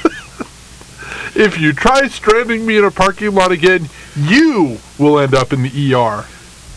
If 1.35 1.59
you 1.59 1.73
try 1.73 2.09
stranding 2.09 2.67
me 2.67 2.76
in 2.76 2.85
a 2.85 2.91
parking 2.91 3.35
lot 3.35 3.52
again, 3.52 3.88
you 4.14 4.79
will 4.99 5.19
end 5.19 5.35
up 5.35 5.55
in 5.55 5.62
the 5.62 5.95
ER. 5.95 6.26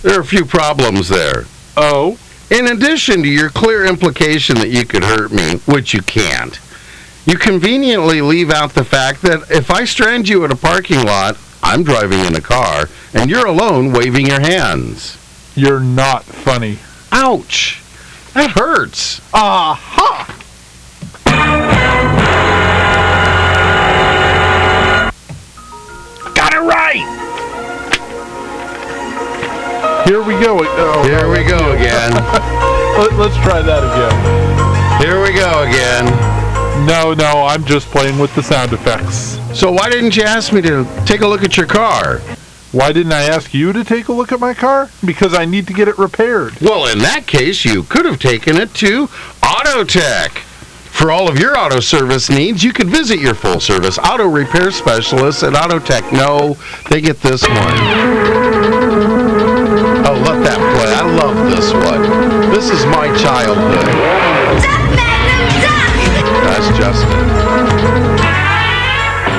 There 0.01 0.17
are 0.17 0.21
a 0.21 0.25
few 0.25 0.45
problems 0.45 1.09
there. 1.09 1.43
Oh? 1.75 2.17
In 2.49 2.67
addition 2.67 3.21
to 3.23 3.27
your 3.27 3.49
clear 3.49 3.85
implication 3.85 4.55
that 4.59 4.69
you 4.69 4.85
could 4.85 5.03
hurt 5.03 5.33
me, 5.33 5.55
which 5.65 5.93
you 5.93 6.01
can't, 6.01 6.57
you 7.25 7.37
conveniently 7.37 8.21
leave 8.21 8.49
out 8.49 8.75
the 8.75 8.85
fact 8.85 9.21
that 9.23 9.51
if 9.51 9.69
I 9.69 9.83
strand 9.83 10.29
you 10.29 10.45
in 10.45 10.51
a 10.53 10.55
parking 10.55 11.03
lot, 11.03 11.37
I'm 11.61 11.83
driving 11.83 12.19
in 12.21 12.35
a 12.35 12.41
car, 12.41 12.87
and 13.13 13.29
you're 13.29 13.47
alone 13.47 13.91
waving 13.91 14.27
your 14.27 14.39
hands. 14.39 15.17
You're 15.53 15.81
not 15.81 16.23
funny. 16.23 16.79
Ouch! 17.11 17.81
That 18.35 18.51
hurts. 18.51 19.21
Aha! 19.33 20.27
Got 26.35 26.53
it 26.53 26.59
right! 26.59 26.99
Here 30.05 30.21
we 30.21 30.33
go. 30.33 30.59
Oh, 30.59 31.03
Here 31.03 31.31
we 31.31 31.47
go 31.49 31.71
again. 31.71 32.11
Let, 32.99 33.13
let's 33.13 33.37
try 33.37 33.61
that 33.61 33.83
again. 33.85 35.01
Here 35.01 35.23
we 35.23 35.31
go 35.31 35.63
again. 35.63 36.05
No, 36.85 37.13
no, 37.13 37.45
I'm 37.45 37.63
just 37.63 37.87
playing 37.87 38.19
with 38.19 38.35
the 38.35 38.43
sound 38.43 38.73
effects. 38.73 39.39
So 39.57 39.71
why 39.71 39.89
didn't 39.89 40.17
you 40.17 40.23
ask 40.23 40.51
me 40.51 40.61
to 40.63 40.85
take 41.05 41.21
a 41.21 41.27
look 41.27 41.43
at 41.43 41.55
your 41.55 41.67
car? 41.67 42.19
Why 42.75 42.91
didn't 42.91 43.13
I 43.13 43.23
ask 43.23 43.53
you 43.53 43.71
to 43.71 43.85
take 43.85 44.09
a 44.09 44.11
look 44.11 44.33
at 44.33 44.41
my 44.41 44.53
car? 44.53 44.89
Because 45.05 45.33
I 45.33 45.45
need 45.45 45.65
to 45.67 45.73
get 45.73 45.87
it 45.87 45.97
repaired. 45.97 46.59
Well, 46.59 46.87
in 46.87 46.99
that 46.99 47.25
case, 47.25 47.63
you 47.63 47.83
could 47.83 48.03
have 48.03 48.19
taken 48.19 48.57
it 48.57 48.73
to 48.73 49.07
AutoTech. 49.07 50.39
For 50.91 51.09
all 51.09 51.29
of 51.29 51.39
your 51.39 51.57
auto 51.57 51.79
service 51.79 52.29
needs, 52.29 52.65
you 52.65 52.73
could 52.73 52.89
visit 52.89 53.19
your 53.19 53.33
full 53.33 53.61
service 53.61 53.97
auto 53.97 54.27
repair 54.27 54.71
specialists 54.71 55.41
at 55.41 55.53
AutoTech. 55.53 56.11
No, 56.11 56.57
they 56.89 56.99
get 56.99 57.21
this 57.21 57.47
one. 57.47 57.77
Oh, 60.03 60.21
let 60.27 60.43
that 60.43 60.59
play. 60.75 60.93
I 60.93 61.03
love 61.15 61.49
this 61.49 61.71
one. 61.71 62.51
This 62.51 62.69
is 62.69 62.85
my 62.87 63.07
childhood. 63.17 63.85
Duck 64.61 64.83
Magnum 64.97 65.47
Duck! 65.63 65.95
That's 66.43 66.77
Justin. 66.77 68.14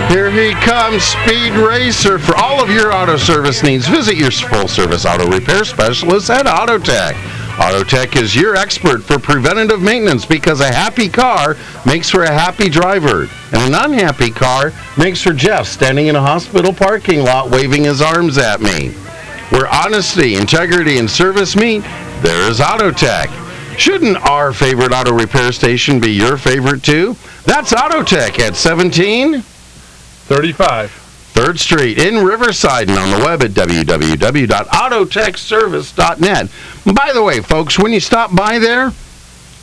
Here 0.08 0.30
he 0.30 0.52
comes, 0.52 1.02
Speed 1.02 1.54
Racer. 1.54 2.18
For 2.20 2.36
all 2.36 2.62
of 2.62 2.70
your 2.70 2.92
auto 2.92 3.16
service 3.16 3.64
needs, 3.64 3.88
visit 3.88 4.14
your 4.14 4.30
full 4.30 4.68
service 4.68 5.04
auto 5.04 5.28
repair 5.28 5.64
specialist 5.64 6.30
at 6.30 6.46
AutoTech. 6.46 7.14
AutoTech 7.56 8.16
is 8.16 8.36
your 8.36 8.54
expert 8.54 9.02
for 9.02 9.18
preventative 9.18 9.82
maintenance 9.82 10.24
because 10.24 10.60
a 10.60 10.72
happy 10.72 11.08
car 11.08 11.56
makes 11.84 12.08
for 12.08 12.22
a 12.22 12.30
happy 12.30 12.68
driver, 12.68 13.28
and 13.52 13.74
an 13.74 13.74
unhappy 13.74 14.30
car 14.30 14.72
makes 14.96 15.20
for 15.20 15.32
Jeff 15.32 15.66
standing 15.66 16.06
in 16.06 16.14
a 16.14 16.20
hospital 16.20 16.72
parking 16.72 17.24
lot 17.24 17.50
waving 17.50 17.82
his 17.82 18.00
arms 18.00 18.38
at 18.38 18.60
me. 18.60 18.90
Where 19.50 19.66
honesty, 19.66 20.36
integrity, 20.36 20.98
and 20.98 21.10
service 21.10 21.56
meet, 21.56 21.82
there 22.22 22.48
is 22.48 22.60
AutoTech. 22.60 23.76
Shouldn't 23.76 24.18
our 24.18 24.52
favorite 24.52 24.92
auto 24.92 25.12
repair 25.12 25.50
station 25.50 25.98
be 25.98 26.12
your 26.12 26.36
favorite 26.36 26.84
too? 26.84 27.16
That's 27.44 27.72
AutoTech 27.72 28.38
at 28.38 28.54
17 28.54 29.42
35. 30.26 31.02
3rd 31.34 31.58
Street 31.58 31.98
in 31.98 32.24
Riverside 32.24 32.88
and 32.88 32.98
on 32.98 33.10
the 33.10 33.18
web 33.24 33.42
at 33.42 33.50
www.autotechservice.net. 33.50 36.48
By 36.94 37.12
the 37.12 37.22
way, 37.22 37.40
folks, 37.40 37.78
when 37.78 37.92
you 37.92 38.00
stop 38.00 38.34
by 38.34 38.58
there, 38.58 38.92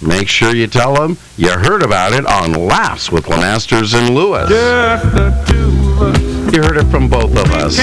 make 0.01 0.29
sure 0.29 0.55
you 0.55 0.67
tell 0.67 0.93
them 0.93 1.17
you 1.35 1.49
heard 1.49 1.83
about 1.83 2.13
it 2.13 2.25
on 2.27 2.53
Laughs 2.53 3.11
with 3.11 3.25
Lemasters 3.25 3.93
and 3.93 4.15
Lewis. 4.15 4.49
You 6.53 6.61
heard 6.61 6.77
it 6.77 6.85
from 6.91 7.09
both 7.09 7.35
of 7.35 7.51
us. 7.51 7.79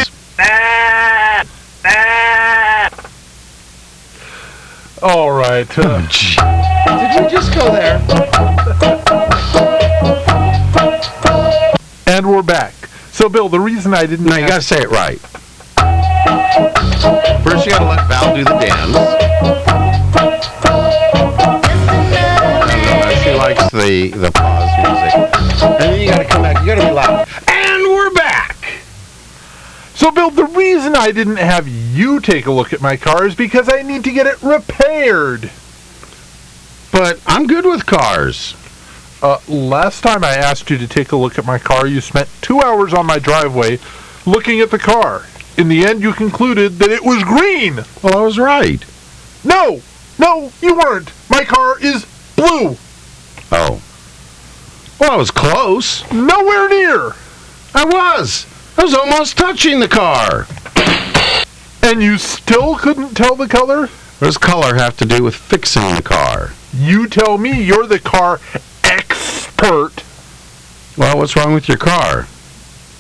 All 5.03 5.33
right. 5.33 5.67
uh, 5.79 6.01
Did 6.87 7.25
you 7.25 7.31
just 7.31 7.55
go 7.55 7.73
there? 7.73 7.99
We're 12.31 12.43
back. 12.43 12.73
So, 13.11 13.29
Bill, 13.29 13.49
the 13.49 13.59
reason 13.59 13.93
I 13.93 14.07
didn't. 14.07 14.27
No, 14.27 14.37
you 14.37 14.47
gotta 14.47 14.63
say 14.63 14.83
it 14.83 14.89
right. 14.91 15.19
First, 17.43 17.67
you 17.67 17.73
gotta 17.73 17.87
let 17.87 18.07
Val 18.07 18.35
do 18.35 18.45
the 18.45 18.57
dance. 18.59 18.97
I 23.03 23.21
she 23.25 23.33
likes 23.33 23.71
the 23.73 24.11
the 24.17 24.31
pause 24.31 24.71
music, 24.79 25.15
and 25.63 25.83
then 25.83 26.01
you 26.01 26.09
gotta 26.09 26.25
come 26.25 26.43
back. 26.43 26.61
You 26.61 26.67
gotta 26.67 26.87
be 26.87 26.93
loud. 26.93 27.27
And 27.49 27.83
we're 27.83 28.13
back. 28.13 28.57
So, 29.95 30.11
Bill, 30.13 30.31
the 30.31 30.47
reason 30.47 30.95
I 30.95 31.11
didn't 31.11 31.39
have 31.39 31.67
you 31.67 32.21
take 32.21 32.47
a 32.47 32.53
look 32.53 32.73
at 32.73 32.81
my 32.81 32.97
car 32.97 33.27
is 33.27 33.35
because 33.35 33.69
I 33.73 33.83
need 33.83 34.05
to 34.05 34.13
get 34.13 34.27
it 34.27 34.41
repaired. 34.43 35.51
But 36.93 37.21
I'm 37.27 37.47
good 37.47 37.65
with 37.65 37.87
cars. 37.87 38.55
Uh, 39.23 39.39
last 39.49 40.00
time 40.03 40.25
I 40.25 40.33
asked 40.35 40.71
you 40.71 40.79
to 40.79 40.89
take 40.89 41.12
a 41.12 41.17
look 41.17 41.39
at 41.39 41.45
my 41.45 41.59
car, 41.59 41.87
you 41.87 42.00
spent 42.00 42.29
two 42.41 42.61
hours 42.61 42.95
on 42.95 43.05
my 43.05 43.19
driveway 43.19 43.79
looking 44.25 44.61
at 44.61 44.71
the 44.71 44.79
car. 44.79 45.27
In 45.59 45.69
the 45.69 45.85
end, 45.85 46.00
you 46.00 46.12
concluded 46.15 46.79
that 46.79 46.91
it 46.91 47.05
was 47.05 47.23
green. 47.25 47.85
Well, 48.03 48.17
I 48.17 48.23
was 48.23 48.39
right. 48.39 48.83
No, 49.45 49.83
no, 50.19 50.53
you 50.62 50.75
weren't. 50.75 51.12
My 51.29 51.45
car 51.45 51.79
is 51.81 52.07
blue. 52.35 52.77
Oh. 53.53 53.83
Well, 54.99 55.12
I 55.12 55.17
was 55.17 55.31
close. 55.31 56.11
Nowhere 56.11 56.69
near. 56.71 57.12
I 57.75 57.85
was. 57.85 58.47
I 58.79 58.85
was 58.85 58.95
almost 58.95 59.37
touching 59.37 59.81
the 59.81 59.89
car. 59.89 60.47
And 61.83 62.03
you 62.03 62.17
still 62.17 62.77
couldn't 62.77 63.15
tell 63.15 63.35
the 63.35 63.49
color? 63.49 63.89
What 63.89 64.29
does 64.29 64.39
color 64.39 64.77
have 64.77 64.97
to 64.99 65.05
do 65.05 65.23
with 65.25 65.35
fixing 65.35 65.95
the 65.95 66.03
car? 66.03 66.53
You 66.75 67.07
tell 67.09 67.37
me 67.37 67.62
you're 67.62 67.87
the 67.87 67.99
car 67.99 68.41
expert. 69.61 70.02
Well, 70.97 71.19
what's 71.19 71.37
wrong 71.37 71.55
with 71.55 71.69
your 71.69 71.79
car? 71.79 72.26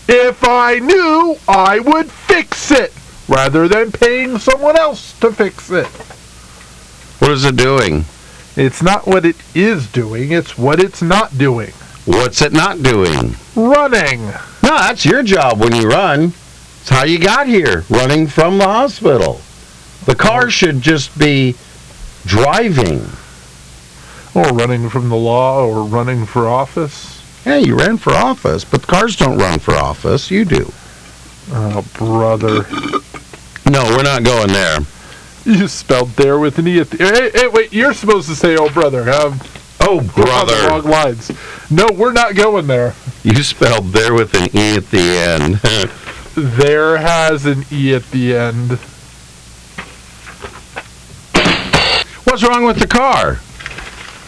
If 0.08 0.44
I 0.44 0.78
knew, 0.78 1.36
I 1.48 1.78
would 1.80 2.10
fix 2.10 2.70
it 2.70 2.92
rather 3.28 3.68
than 3.68 3.92
paying 3.92 4.38
someone 4.38 4.78
else 4.78 5.18
to 5.20 5.32
fix 5.32 5.70
it. 5.70 5.86
What 7.20 7.32
is 7.32 7.44
it 7.44 7.56
doing? 7.56 8.04
It's 8.56 8.82
not 8.82 9.06
what 9.06 9.24
it 9.24 9.36
is 9.54 9.90
doing, 9.90 10.32
it's 10.32 10.58
what 10.58 10.80
it's 10.80 11.02
not 11.02 11.38
doing. 11.38 11.70
What's 12.04 12.42
it 12.42 12.52
not 12.52 12.82
doing? 12.82 13.36
Running. 13.54 14.26
No, 14.62 14.76
that's 14.76 15.04
your 15.04 15.22
job 15.22 15.60
when 15.60 15.74
you 15.74 15.88
run. 15.88 16.32
It's 16.80 16.88
how 16.88 17.04
you 17.04 17.18
got 17.18 17.46
here, 17.46 17.84
running 17.88 18.26
from 18.26 18.58
the 18.58 18.64
hospital. 18.64 19.40
The 20.06 20.14
car 20.14 20.46
oh. 20.46 20.48
should 20.48 20.80
just 20.80 21.16
be 21.18 21.54
driving. 22.26 23.06
Or 24.34 24.44
running 24.52 24.88
from 24.88 25.08
the 25.08 25.16
law 25.16 25.64
or 25.66 25.84
running 25.84 26.24
for 26.26 26.48
office. 26.48 27.16
Yeah, 27.44 27.56
you 27.56 27.76
ran 27.76 27.96
for 27.96 28.12
office, 28.12 28.64
but 28.64 28.86
cars 28.86 29.16
don't 29.16 29.38
run 29.38 29.58
for 29.58 29.74
office. 29.74 30.30
You 30.30 30.44
do. 30.44 30.72
Oh, 31.52 31.84
brother. 31.94 32.62
No, 33.68 33.84
we're 33.96 34.02
not 34.02 34.22
going 34.24 34.48
there. 34.52 34.78
You 35.44 35.66
spelled 35.68 36.10
there 36.10 36.38
with 36.38 36.58
an 36.58 36.68
E 36.68 36.78
at 36.80 36.90
the. 36.90 36.98
Hey, 36.98 37.30
hey, 37.34 37.48
wait, 37.48 37.72
you're 37.72 37.94
supposed 37.94 38.28
to 38.28 38.34
say, 38.36 38.56
oh, 38.56 38.68
brother. 38.70 39.10
Um, 39.10 39.38
Oh, 39.82 39.96
we're 39.96 40.30
on 40.30 40.46
the 40.46 40.52
brother. 40.52 40.68
wrong 40.68 40.82
lines. 40.84 41.32
No, 41.70 41.86
we're 41.94 42.12
not 42.12 42.34
going 42.34 42.66
there. 42.66 42.94
You 43.24 43.42
spelled 43.42 43.86
there 43.92 44.12
with 44.12 44.34
an 44.34 44.50
E 44.54 44.76
at 44.76 44.86
the 44.90 45.00
end. 45.00 45.60
There 46.36 46.96
has 46.98 47.44
an 47.46 47.64
E 47.72 47.92
at 47.94 48.04
the 48.12 48.36
end. 48.36 48.70
What's 52.24 52.42
wrong 52.44 52.64
with 52.64 52.78
the 52.78 52.86
car? 52.86 53.40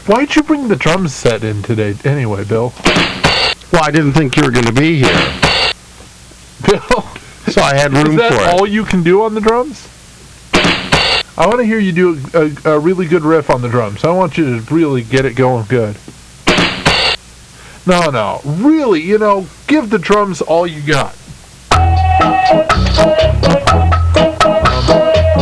Why'd 0.07 0.35
you 0.35 0.43
bring 0.43 0.67
the 0.67 0.75
drum 0.75 1.07
set 1.07 1.45
in 1.45 1.63
today 1.63 1.95
anyway, 2.05 2.45
Bill? 2.45 2.73
Well, 3.73 3.85
I 3.85 3.91
didn't 3.93 4.15
think 4.15 4.37
you 4.37 4.43
were 4.43 4.51
going 4.51 4.67
to 4.67 4.73
be 4.73 4.97
here, 4.97 5.33
Bill, 6.67 7.03
so 7.47 7.63
I 7.63 7.75
had 7.75 7.93
is 7.93 8.03
room 8.03 8.17
that 8.17 8.33
for 8.33 8.43
it. 8.43 8.49
all 8.61 8.67
you 8.67 8.85
can 8.85 9.05
do 9.05 9.23
on 9.23 9.35
the 9.35 9.41
drums? 9.41 9.89
I 11.39 11.47
want 11.47 11.61
to 11.61 11.65
hear 11.65 11.79
you 11.79 11.93
do 11.93 12.21
a, 12.35 12.69
a, 12.69 12.75
a 12.75 12.79
really 12.81 13.07
good 13.07 13.23
riff 13.23 13.49
on 13.49 13.63
the 13.63 13.69
drums. 13.69 14.03
I 14.05 14.11
want 14.11 14.37
you 14.37 14.61
to 14.61 14.75
really 14.75 15.03
get 15.03 15.25
it 15.25 15.37
going 15.37 15.67
good. 15.67 15.97
No, 17.87 18.11
no, 18.11 18.41
really, 18.45 19.01
you 19.03 19.19
know, 19.19 19.47
give 19.69 19.89
the 19.89 19.99
drums 20.01 20.41
all 20.41 20.67
you 20.67 20.83
got. 20.83 21.17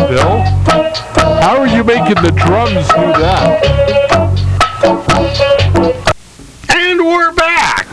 Bill, 0.09 0.41
how 1.41 1.57
are 1.59 1.67
you 1.67 1.83
making 1.83 2.23
the 2.23 2.33
drums 2.37 2.87
do 2.89 3.21
that? 3.23 4.30
And 5.21 6.99
we're 6.99 7.35
back. 7.35 7.87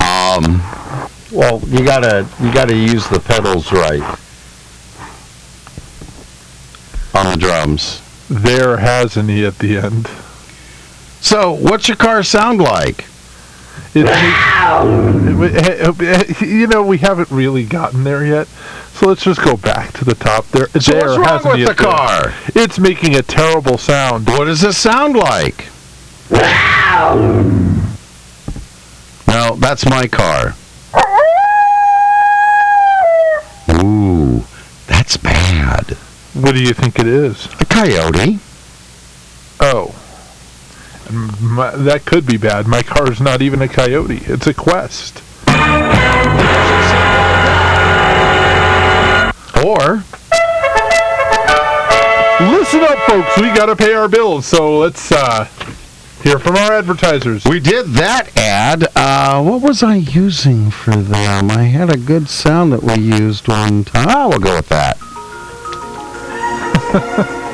Um, 0.00 0.62
well, 1.32 1.60
you 1.66 1.84
gotta 1.84 2.24
you 2.40 2.52
gotta 2.52 2.76
use 2.76 3.08
the 3.08 3.18
pedals 3.18 3.72
right 3.72 4.00
on 7.16 7.32
the 7.32 7.36
drums. 7.36 8.00
There 8.30 8.76
has 8.76 9.16
an 9.16 9.28
E 9.28 9.44
at 9.44 9.58
the 9.58 9.76
end. 9.78 10.06
So, 11.20 11.50
what's 11.52 11.88
your 11.88 11.96
car 11.96 12.22
sound 12.22 12.60
like? 12.60 13.06
It 13.96 14.06
you 16.42 16.68
know, 16.68 16.84
we 16.84 16.98
haven't 16.98 17.30
really 17.32 17.64
gotten 17.64 18.04
there 18.04 18.24
yet. 18.24 18.46
So 18.92 19.08
let's 19.08 19.24
just 19.24 19.42
go 19.42 19.56
back 19.56 19.94
to 19.94 20.04
the 20.04 20.14
top. 20.14 20.46
There, 20.46 20.68
So 20.68 20.92
there 20.92 21.08
what's 21.08 21.44
wrong 21.44 21.58
with 21.58 21.66
the 21.66 21.74
car? 21.74 22.32
It's 22.54 22.78
making 22.78 23.16
a 23.16 23.22
terrible 23.22 23.78
sound. 23.78 24.28
What 24.28 24.44
does 24.44 24.62
it 24.62 24.74
sound 24.74 25.16
like? 25.16 25.70
No, 29.28 29.56
that's 29.58 29.86
my 29.86 30.06
car. 30.06 30.54
Ooh, 33.82 34.44
that's 34.86 35.16
bad. 35.16 35.90
What 36.34 36.54
do 36.54 36.62
you 36.62 36.72
think 36.72 36.98
it 36.98 37.06
is? 37.06 37.46
A 37.60 37.64
coyote. 37.64 38.38
Oh, 39.60 39.94
my, 41.40 41.70
that 41.70 42.04
could 42.04 42.26
be 42.26 42.36
bad. 42.36 42.66
My 42.66 42.82
car's 42.82 43.20
not 43.20 43.40
even 43.42 43.62
a 43.62 43.68
Coyote. 43.68 44.22
It's 44.24 44.46
a 44.46 44.54
Quest. 44.54 45.22
Or 49.64 50.02
Listen 52.38 52.82
up, 52.82 52.98
folks. 53.08 53.36
We 53.38 53.48
gotta 53.54 53.74
pay 53.74 53.94
our 53.94 54.08
bills. 54.08 54.44
So 54.44 54.78
let's 54.78 55.10
uh, 55.10 55.48
hear 56.26 56.38
from 56.40 56.56
our 56.56 56.72
advertisers. 56.72 57.44
we 57.44 57.60
did 57.60 57.86
that 57.86 58.36
ad. 58.36 58.88
Uh, 58.96 59.40
what 59.44 59.62
was 59.62 59.84
I 59.84 59.94
using 59.94 60.72
for 60.72 60.96
them? 60.96 61.52
I 61.52 61.62
had 61.62 61.94
a 61.94 61.96
good 61.96 62.28
sound 62.28 62.72
that 62.72 62.82
we 62.82 62.94
used 62.94 63.46
one 63.46 63.84
time. 63.84 64.08
Ah, 64.08 64.26
we'll 64.28 64.40
go 64.40 64.56
with 64.56 64.68
that. 64.68 64.98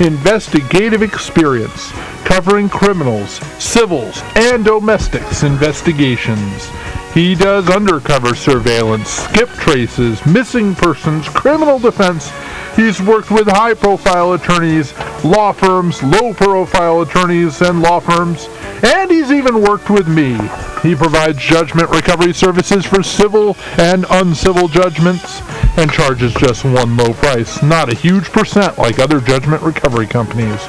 investigative 0.00 1.00
experience 1.00 1.92
covering 2.26 2.68
criminals, 2.68 3.40
civils, 3.58 4.20
and 4.36 4.62
domestics 4.62 5.44
investigations. 5.44 6.68
He 7.14 7.34
does 7.34 7.70
undercover 7.70 8.34
surveillance, 8.34 9.08
skip 9.08 9.48
traces, 9.48 10.24
missing 10.26 10.74
persons, 10.74 11.26
criminal 11.30 11.78
defense. 11.78 12.30
He's 12.76 13.00
worked 13.00 13.30
with 13.30 13.48
high 13.48 13.72
profile 13.72 14.34
attorneys, 14.34 14.92
law 15.24 15.52
firms, 15.52 16.02
low 16.02 16.34
profile 16.34 17.00
attorneys, 17.00 17.62
and 17.62 17.80
law 17.80 17.98
firms, 17.98 18.46
and 18.84 19.10
he's 19.10 19.32
even 19.32 19.62
worked 19.62 19.88
with 19.88 20.06
me. 20.06 20.38
He 20.82 20.94
provides 20.94 21.38
judgment 21.38 21.88
recovery 21.88 22.34
services 22.34 22.84
for 22.84 23.02
civil 23.02 23.56
and 23.78 24.04
uncivil 24.10 24.68
judgments 24.68 25.40
and 25.80 25.90
charges 25.90 26.32
just 26.34 26.64
one 26.64 26.96
low 26.96 27.12
price, 27.14 27.60
not 27.62 27.92
a 27.92 27.96
huge 27.96 28.24
percent 28.26 28.78
like 28.78 28.98
other 28.98 29.20
judgment 29.20 29.62
recovery 29.62 30.06
companies. 30.06 30.60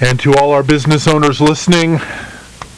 And 0.00 0.18
to 0.20 0.34
all 0.34 0.52
our 0.52 0.62
business 0.62 1.08
owners 1.08 1.40
listening, 1.40 1.98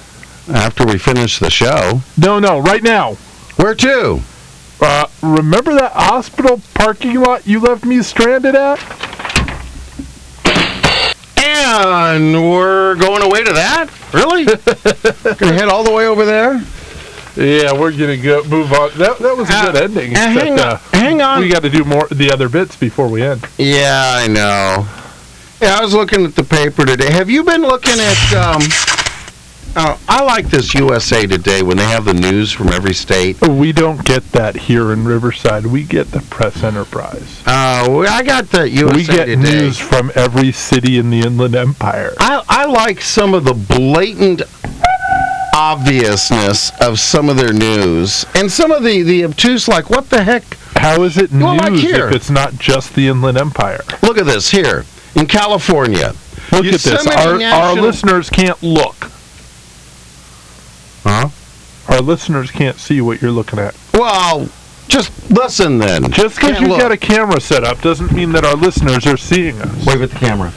After 0.53 0.85
we 0.85 0.97
finish 0.97 1.39
the 1.39 1.49
show. 1.49 2.01
No, 2.17 2.39
no, 2.39 2.59
right 2.59 2.83
now. 2.83 3.13
Where 3.55 3.73
to? 3.75 4.19
Uh, 4.79 5.07
remember 5.23 5.73
that 5.75 5.93
hospital 5.93 6.61
parking 6.75 7.19
lot 7.19 7.47
you 7.47 7.59
left 7.59 7.83
me 7.85 8.01
stranded 8.03 8.53
at? 8.55 8.79
And 11.37 12.33
we're 12.51 12.95
going 12.95 13.23
away 13.23 13.43
to 13.43 13.53
that? 13.53 13.89
Really? 14.13 14.45
Gonna 15.37 15.53
head 15.53 15.67
all 15.69 15.83
the 15.83 15.91
way 15.91 16.05
over 16.07 16.25
there? 16.25 16.61
Yeah, 17.37 17.73
we're 17.73 17.91
gonna 17.91 18.15
go 18.15 18.43
move 18.45 18.71
on. 18.71 18.91
That 18.97 19.17
that 19.19 19.35
was 19.35 19.49
a 19.49 19.53
Uh, 19.53 19.71
good 19.71 19.81
ending. 19.83 20.15
uh, 20.15 20.19
hang 20.19 20.57
on- 20.59 20.79
hang 20.93 21.21
on. 21.21 21.39
We 21.41 21.49
got 21.49 21.63
to 21.63 21.69
do 21.69 21.83
more 21.83 22.07
the 22.09 22.31
other 22.31 22.47
bits 22.47 22.77
before 22.77 23.09
we 23.09 23.23
end. 23.23 23.45
Yeah, 23.57 24.19
I 24.23 24.27
know. 24.27 24.87
Yeah, 25.61 25.77
I 25.77 25.81
was 25.81 25.93
looking 25.93 26.23
at 26.23 26.35
the 26.35 26.45
paper 26.45 26.85
today. 26.85 27.11
Have 27.11 27.29
you 27.29 27.43
been 27.43 27.61
looking 27.61 27.99
at? 27.99 28.33
Um, 28.35 28.61
oh, 29.75 29.99
I 30.07 30.23
like 30.23 30.47
this 30.47 30.73
USA 30.73 31.25
Today 31.25 31.61
when 31.63 31.77
they 31.77 31.83
have 31.85 32.05
the 32.05 32.13
news 32.13 32.51
from 32.51 32.69
every 32.69 32.93
state. 32.93 33.39
We 33.47 33.71
don't 33.71 34.03
get 34.05 34.23
that 34.31 34.55
here 34.55 34.91
in 34.91 35.05
Riverside. 35.05 35.65
We 35.65 35.83
get 35.83 36.07
the 36.11 36.21
press 36.21 36.63
enterprise. 36.63 37.43
Uh, 37.45 38.05
I 38.09 38.23
got 38.23 38.49
the 38.49 38.69
USA 38.69 38.95
we 38.95 39.03
get 39.05 39.25
Today. 39.25 39.35
news 39.35 39.77
from 39.77 40.11
every 40.15 40.51
city 40.51 40.97
in 40.97 41.09
the 41.09 41.21
Inland 41.21 41.55
Empire. 41.55 42.13
I, 42.19 42.43
I 42.47 42.65
like 42.65 43.01
some 43.01 43.33
of 43.33 43.43
the 43.43 43.53
blatant 43.53 44.41
obviousness 45.53 46.71
of 46.81 46.99
some 46.99 47.29
of 47.29 47.37
their 47.37 47.53
news 47.53 48.25
and 48.35 48.51
some 48.51 48.71
of 48.71 48.83
the, 48.83 49.01
the 49.03 49.23
obtuse, 49.23 49.67
like, 49.67 49.89
what 49.89 50.09
the 50.09 50.21
heck? 50.23 50.43
How 50.77 51.03
is 51.03 51.17
it 51.17 51.31
Well, 51.31 51.55
like 51.55 51.71
news 51.71 51.81
here. 51.81 52.07
if 52.09 52.15
it's 52.15 52.29
not 52.29 52.53
just 52.55 52.93
the 52.95 53.07
Inland 53.07 53.37
Empire? 53.37 53.79
Look 54.03 54.17
at 54.17 54.25
this 54.25 54.51
here 54.51 54.83
in 55.15 55.25
California. 55.27 56.13
Look 56.51 56.65
at 56.65 56.79
this. 56.81 57.07
Our, 57.07 57.41
our 57.41 57.73
listeners 57.73 58.29
can't 58.29 58.61
look. 58.61 59.04
Huh? 61.05 61.29
Our 61.87 62.01
listeners 62.01 62.49
can't 62.51 62.77
see 62.77 62.99
what 62.99 63.21
you're 63.21 63.31
looking 63.31 63.59
at. 63.59 63.75
Well, 63.93 64.49
just 64.87 65.11
listen 65.31 65.77
then. 65.77 66.11
Just 66.11 66.35
because 66.35 66.51
Can't 66.51 66.61
you've 66.61 66.69
look. 66.71 66.79
got 66.79 66.91
a 66.91 66.97
camera 66.97 67.39
set 67.39 67.63
up 67.63 67.79
doesn't 67.81 68.11
mean 68.11 68.31
that 68.31 68.43
our 68.43 68.55
listeners 68.55 69.05
are 69.05 69.17
seeing 69.17 69.61
us. 69.61 69.85
Wave 69.85 70.01
at 70.01 70.09
the 70.09 70.17
camera. 70.19 70.51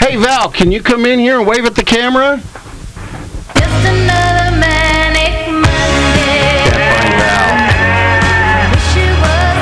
Hey 0.00 0.16
Val, 0.16 0.50
can 0.50 0.70
you 0.72 0.82
come 0.82 1.06
in 1.06 1.18
here 1.18 1.38
and 1.38 1.46
wave 1.48 1.64
at 1.64 1.74
the 1.74 1.82
camera? 1.84 2.36
Just 3.54 3.86
another 3.86 4.50
manic 4.58 5.48
Monday. 5.50 6.66
Can't 6.66 6.98
find 6.98 7.14
Val. 7.22 7.48
Wish 8.72 8.96
it 8.96 9.14
was 9.22 9.56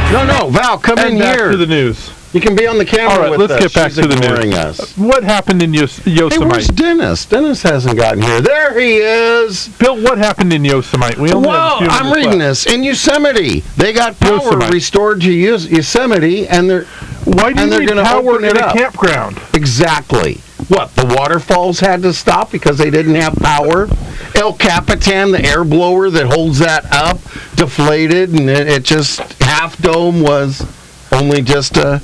Sunday. 0.00 0.12
No, 0.12 0.24
no, 0.26 0.50
Val, 0.50 0.78
come 0.78 0.98
And 0.98 1.12
in 1.14 1.18
back 1.20 1.36
here. 1.38 1.50
to 1.52 1.56
the 1.56 1.66
news. 1.66 2.10
You 2.32 2.40
can 2.40 2.54
be 2.54 2.66
on 2.66 2.78
the 2.78 2.84
camera 2.84 3.12
All 3.14 3.20
right, 3.22 3.30
with 3.30 3.40
let's 3.40 3.52
us. 3.54 3.60
get 3.60 3.74
back 3.74 3.90
She's 3.92 4.02
to 4.02 4.08
the 4.08 4.16
news. 4.44 4.54
us. 4.54 4.96
What 4.96 5.24
happened 5.24 5.62
in 5.62 5.74
Yos- 5.74 5.98
Hey, 5.98 6.12
where's 6.22 6.36
Yosemite? 6.38 6.66
Dennis? 6.74 7.24
Dennis 7.24 7.62
hasn't 7.62 7.96
gotten 7.96 8.22
here. 8.22 8.40
There 8.40 8.78
he 8.78 8.96
is. 8.98 9.68
Bill, 9.78 10.00
what 10.00 10.18
happened 10.18 10.52
in 10.52 10.64
Yosemite? 10.64 11.20
We 11.20 11.32
only 11.32 11.48
have 11.48 11.82
a 11.82 11.84
Well, 11.84 11.90
I'm 11.90 12.12
reading 12.12 12.38
left. 12.38 12.64
this. 12.64 12.66
In 12.66 12.84
Yosemite, 12.84 13.60
they 13.76 13.92
got 13.92 14.18
power 14.20 14.34
Yosemite. 14.36 14.72
restored 14.72 15.20
to 15.22 15.32
Yos- 15.32 15.66
Yosemite, 15.66 16.46
and 16.46 16.70
they're 16.70 16.84
Why 17.24 17.52
do 17.52 17.62
and 17.62 17.72
you 17.72 17.86
they're 17.86 18.04
power 18.04 18.30
open 18.34 18.44
it 18.44 18.50
in 18.52 18.56
a 18.58 18.66
up. 18.66 18.76
campground? 18.76 19.40
Exactly. 19.54 20.40
What, 20.68 20.94
the 20.94 21.06
waterfalls 21.06 21.80
had 21.80 22.02
to 22.02 22.12
stop 22.12 22.52
because 22.52 22.78
they 22.78 22.90
didn't 22.90 23.16
have 23.16 23.34
power? 23.36 23.88
El 24.36 24.52
Capitan, 24.52 25.32
the 25.32 25.44
air 25.44 25.64
blower 25.64 26.10
that 26.10 26.26
holds 26.26 26.60
that 26.60 26.84
up, 26.92 27.18
deflated, 27.56 28.30
and 28.30 28.48
it, 28.48 28.68
it 28.68 28.82
just, 28.84 29.20
Half 29.42 29.78
Dome 29.78 30.20
was 30.20 30.64
only 31.12 31.42
just 31.42 31.76
a. 31.76 32.00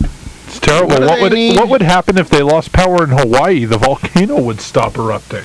It's 0.56 0.66
terrible. 0.66 0.94
What 1.00 1.08
What, 1.08 1.20
would 1.20 1.32
need? 1.32 1.56
what 1.56 1.68
would 1.68 1.82
happen 1.82 2.16
if 2.18 2.28
they 2.30 2.42
lost 2.42 2.72
power 2.72 3.04
in 3.04 3.10
Hawaii? 3.10 3.64
The 3.64 3.78
volcano 3.78 4.40
would 4.40 4.60
stop 4.60 4.96
erupting. 4.96 5.44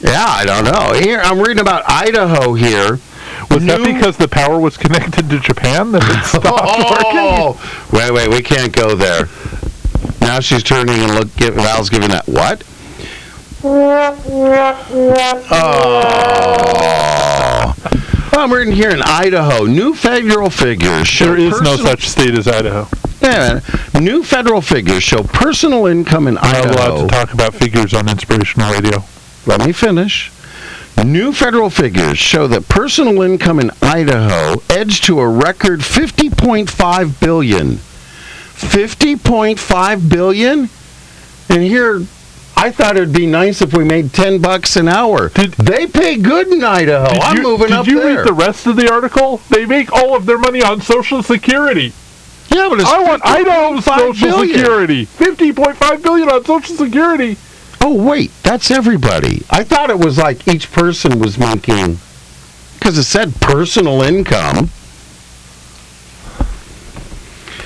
Yeah, 0.00 0.24
I 0.26 0.44
don't 0.46 0.64
know. 0.64 0.92
Here, 0.98 1.20
I'm 1.22 1.38
reading 1.40 1.60
about 1.60 1.82
Idaho 1.88 2.54
here. 2.54 2.98
Was 3.50 3.64
that 3.66 3.82
because 3.84 4.16
the 4.16 4.28
power 4.28 4.58
was 4.60 4.76
connected 4.76 5.28
to 5.30 5.38
Japan 5.40 5.90
that 5.92 6.02
it 6.04 6.24
stopped 6.26 6.46
oh! 6.46 6.90
working? 6.90 7.18
Oh, 7.18 7.58
wait, 7.92 8.10
wait, 8.12 8.28
we 8.28 8.42
can't 8.42 8.72
go 8.72 8.94
there. 8.94 9.28
Now 10.20 10.38
she's 10.40 10.62
turning 10.62 11.00
and 11.00 11.14
look. 11.14 11.34
Give, 11.36 11.54
Val's 11.54 11.88
giving 11.90 12.10
that 12.10 12.26
what? 12.28 12.62
Oh. 15.52 17.74
I'm 18.40 18.50
reading 18.50 18.72
here 18.72 18.88
in 18.88 19.02
Idaho. 19.02 19.66
New 19.66 19.94
federal 19.94 20.48
figures 20.48 21.06
show 21.06 21.26
There 21.26 21.36
is 21.36 21.60
no 21.60 21.76
such 21.76 22.08
state 22.08 22.38
as 22.38 22.48
Idaho. 22.48 22.88
Yeah, 23.20 23.60
new 24.00 24.24
federal 24.24 24.62
figures 24.62 25.02
show 25.02 25.22
personal 25.22 25.84
income 25.84 26.26
in 26.26 26.38
Idaho. 26.38 26.62
I'm 26.62 26.70
not 26.70 26.88
allowed 26.88 27.02
to 27.02 27.08
talk 27.08 27.34
about 27.34 27.52
figures 27.52 27.92
on 27.92 28.08
inspirational 28.08 28.72
radio. 28.72 29.04
Let 29.44 29.66
me 29.66 29.72
finish. 29.72 30.32
New 31.04 31.34
federal 31.34 31.68
figures 31.68 32.16
show 32.16 32.46
that 32.46 32.66
personal 32.66 33.20
income 33.20 33.60
in 33.60 33.72
Idaho 33.82 34.62
edged 34.70 35.04
to 35.04 35.20
a 35.20 35.28
record 35.28 35.80
50.5 35.80 37.20
billion. 37.20 37.72
50.5 37.72 40.08
billion? 40.08 40.70
And 41.50 41.62
here 41.62 42.06
I 42.62 42.70
thought 42.70 42.96
it'd 42.96 43.12
be 43.14 43.26
nice 43.26 43.62
if 43.62 43.72
we 43.74 43.84
made 43.84 44.12
10 44.12 44.40
bucks 44.42 44.76
an 44.76 44.86
hour. 44.86 45.30
Did- 45.30 45.52
they 45.52 45.86
pay 45.86 46.16
good 46.18 46.48
in 46.48 46.62
Idaho. 46.62 47.18
I'm 47.20 47.38
you, 47.38 47.42
moving 47.42 47.68
did 47.68 47.86
you 47.86 48.02
read 48.04 48.26
the 48.26 48.34
rest 48.34 48.66
of 48.66 48.76
the 48.76 48.92
article? 48.92 49.40
They 49.48 49.64
make 49.64 49.90
all 49.92 50.14
of 50.14 50.26
their 50.26 50.36
money 50.38 50.62
on 50.62 50.82
Social 50.82 51.22
Security. 51.22 51.92
yeah, 52.50 52.68
but 52.68 52.80
it's 52.80 52.88
I 52.88 53.02
want 53.02 53.24
Idaho's 53.24 53.84
50.5 53.84 53.98
Social 53.98 54.28
billion. 54.28 54.56
Security. 54.58 55.04
Fifty 55.06 55.52
point 55.54 55.76
five 55.76 56.02
billion 56.02 56.28
on 56.28 56.44
Social 56.44 56.76
Security. 56.76 57.38
Oh 57.80 57.94
wait, 57.94 58.30
that's 58.42 58.70
everybody. 58.70 59.42
I 59.48 59.64
thought 59.64 59.88
it 59.88 59.98
was 59.98 60.18
like 60.18 60.46
each 60.46 60.70
person 60.70 61.18
was 61.18 61.38
making 61.38 61.98
because 62.74 62.98
it 62.98 63.04
said 63.04 63.34
personal 63.40 64.02
income. 64.02 64.68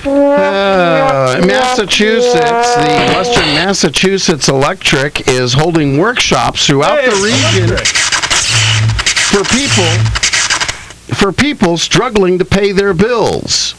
Uh, 0.06 1.40
Massachusetts, 1.46 2.74
the 2.74 3.12
Western 3.16 3.46
Massachusetts 3.54 4.48
Electric 4.48 5.28
is 5.28 5.54
holding 5.54 5.96
workshops 5.98 6.66
throughout 6.66 7.02
the 7.04 7.10
region 7.22 7.76
for 9.30 9.42
people 9.54 9.84
for 11.16 11.32
people 11.32 11.78
struggling 11.78 12.38
to 12.38 12.44
pay 12.44 12.72
their 12.72 12.92
bills. 12.92 13.74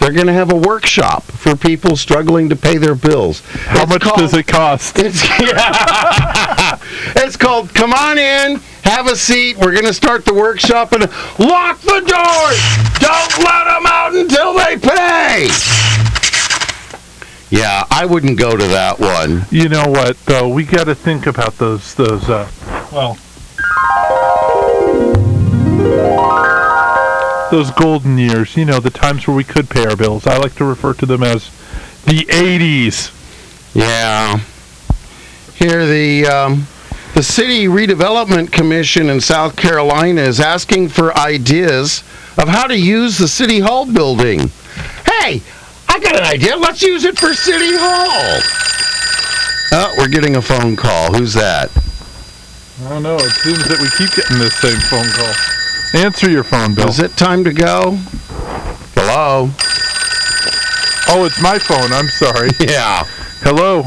They're 0.00 0.12
going 0.12 0.26
to 0.26 0.32
have 0.32 0.52
a 0.52 0.56
workshop 0.56 1.22
for 1.24 1.56
people 1.56 1.96
struggling 1.96 2.48
to 2.48 2.56
pay 2.56 2.76
their 2.78 2.94
bills. 2.94 3.40
How 3.66 3.82
It's 3.82 3.90
much 3.92 4.02
called- 4.02 4.18
does 4.18 4.34
it 4.34 4.46
cost? 4.46 4.98
It's, 5.04 5.22
yeah, 5.40 6.78
it's 7.16 7.36
called 7.36 7.72
Come 7.74 7.92
On 7.92 8.18
In, 8.18 8.60
Have 8.86 9.08
a 9.08 9.16
Seat. 9.16 9.56
We're 9.56 9.72
going 9.72 9.84
to 9.84 9.92
start 9.92 10.24
the 10.24 10.32
workshop 10.32 10.92
and 10.92 11.02
lock 11.40 11.80
the 11.80 12.00
doors. 12.06 12.60
Don't 13.00 13.38
let 13.44 13.64
them 13.64 13.84
out 13.84 14.14
until 14.14 14.54
they 14.54 14.76
pay. 14.78 15.48
Yeah, 17.50 17.84
I 17.90 18.06
wouldn't 18.08 18.38
go 18.38 18.56
to 18.56 18.66
that 18.68 19.00
one. 19.00 19.44
You 19.50 19.68
know 19.68 19.86
what, 19.88 20.16
though? 20.26 20.48
We 20.48 20.62
got 20.62 20.84
to 20.84 20.94
think 20.94 21.26
about 21.26 21.58
those, 21.58 21.94
those, 21.96 22.30
uh, 22.30 22.48
well, 22.92 23.18
those 27.50 27.72
golden 27.72 28.18
years, 28.18 28.56
you 28.56 28.64
know, 28.64 28.78
the 28.78 28.90
times 28.90 29.26
where 29.26 29.36
we 29.36 29.44
could 29.44 29.68
pay 29.68 29.84
our 29.84 29.96
bills. 29.96 30.28
I 30.28 30.36
like 30.38 30.54
to 30.56 30.64
refer 30.64 30.94
to 30.94 31.06
them 31.06 31.24
as 31.24 31.50
the 32.04 32.24
80s. 32.26 33.12
Yeah. 33.74 34.38
Here, 35.54 35.86
the 35.86 36.26
um, 36.26 36.66
the 37.16 37.22
City 37.22 37.64
Redevelopment 37.64 38.52
Commission 38.52 39.08
in 39.08 39.22
South 39.22 39.56
Carolina 39.56 40.20
is 40.20 40.38
asking 40.38 40.90
for 40.90 41.16
ideas 41.16 42.00
of 42.36 42.46
how 42.46 42.66
to 42.66 42.78
use 42.78 43.16
the 43.16 43.26
City 43.26 43.58
Hall 43.58 43.90
building. 43.90 44.38
Hey, 45.06 45.40
I 45.88 45.98
got 45.98 46.14
an 46.14 46.24
idea. 46.24 46.58
Let's 46.58 46.82
use 46.82 47.06
it 47.06 47.18
for 47.18 47.32
City 47.32 47.72
Hall. 47.72 48.42
Oh, 49.72 49.94
we're 49.96 50.08
getting 50.08 50.36
a 50.36 50.42
phone 50.42 50.76
call. 50.76 51.14
Who's 51.14 51.32
that? 51.32 51.70
I 52.84 52.90
don't 52.90 53.02
know. 53.02 53.16
It 53.16 53.30
seems 53.30 53.66
that 53.66 53.80
we 53.80 53.88
keep 53.96 54.14
getting 54.14 54.38
this 54.38 54.54
same 54.56 54.78
phone 54.80 55.08
call. 55.16 56.04
Answer 56.04 56.28
your 56.28 56.44
phone, 56.44 56.74
Bill. 56.74 56.88
Is 56.88 57.00
it 57.00 57.16
time 57.16 57.44
to 57.44 57.52
go? 57.54 57.96
Hello? 58.94 59.48
Oh, 61.08 61.24
it's 61.24 61.40
my 61.40 61.58
phone. 61.58 61.94
I'm 61.94 62.08
sorry. 62.08 62.50
Yeah. 62.60 63.04
Hello. 63.40 63.84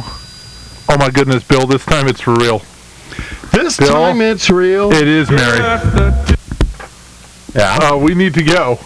Oh 0.90 0.98
my 0.98 1.12
goodness, 1.12 1.44
Bill. 1.44 1.68
This 1.68 1.86
time 1.86 2.08
it's 2.08 2.22
for 2.22 2.34
real. 2.34 2.64
This 3.52 3.78
Bill? 3.78 3.90
time 3.94 4.22
it's 4.22 4.50
real. 4.50 4.92
It 4.92 5.08
is, 5.08 5.30
Mary. 5.30 5.60
Yeah. 7.56 7.78
Uh, 7.82 7.98
we 7.98 8.14
need 8.16 8.34
to 8.36 8.44
go. 8.44 8.80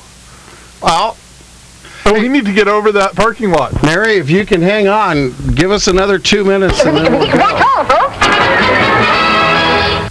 Well, 0.81 1.17
Oh, 2.05 2.11
we 2.19 2.27
need 2.27 2.43
to 2.45 2.51
get 2.53 2.67
over 2.67 2.91
that 2.91 3.15
parking 3.15 3.49
lot. 3.51 3.81
Mary, 3.81 4.15
if 4.17 4.29
you 4.29 4.45
can 4.45 4.61
hang 4.61 4.89
on, 4.89 5.31
give 5.55 5.71
us 5.71 5.87
another 5.87 6.19
two 6.19 6.43
minutes 6.43 6.81
and 6.85 6.97
then 6.97 7.13
we'll 7.13 7.31
go. 7.31 7.39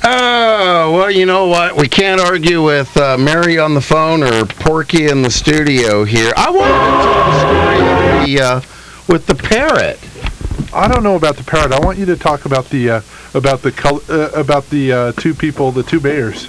Oh, 0.04 0.92
well, 0.96 1.10
you 1.10 1.26
know 1.26 1.46
what? 1.46 1.76
We 1.76 1.86
can't 1.88 2.18
argue 2.20 2.62
with 2.64 2.96
uh, 2.96 3.18
Mary 3.18 3.58
on 3.58 3.74
the 3.74 3.80
phone 3.82 4.22
or 4.22 4.46
Porky 4.46 5.06
in 5.08 5.20
the 5.22 5.30
studio 5.30 6.04
here. 6.04 6.32
I 6.36 6.50
want 6.50 6.72
to 6.72 7.02
tell 7.04 7.30
the 7.30 7.38
story 7.38 7.76
of 8.20 8.26
the, 8.26 8.40
uh, 8.40 8.60
with 9.12 9.26
the 9.26 9.34
parrot. 9.34 10.00
I 10.72 10.88
don't 10.88 11.02
know 11.02 11.16
about 11.16 11.36
the 11.36 11.44
parrot. 11.44 11.72
I 11.72 11.78
want 11.84 11.98
you 11.98 12.06
to 12.06 12.16
talk 12.16 12.44
about 12.44 12.66
the 12.70 12.90
uh, 12.90 13.00
about 13.34 13.62
the 13.62 13.72
col- 13.72 14.02
uh, 14.08 14.30
about 14.30 14.68
the 14.70 14.92
uh, 14.92 15.12
two 15.12 15.34
people, 15.34 15.70
the 15.72 15.82
two 15.82 16.00
mayors, 16.00 16.46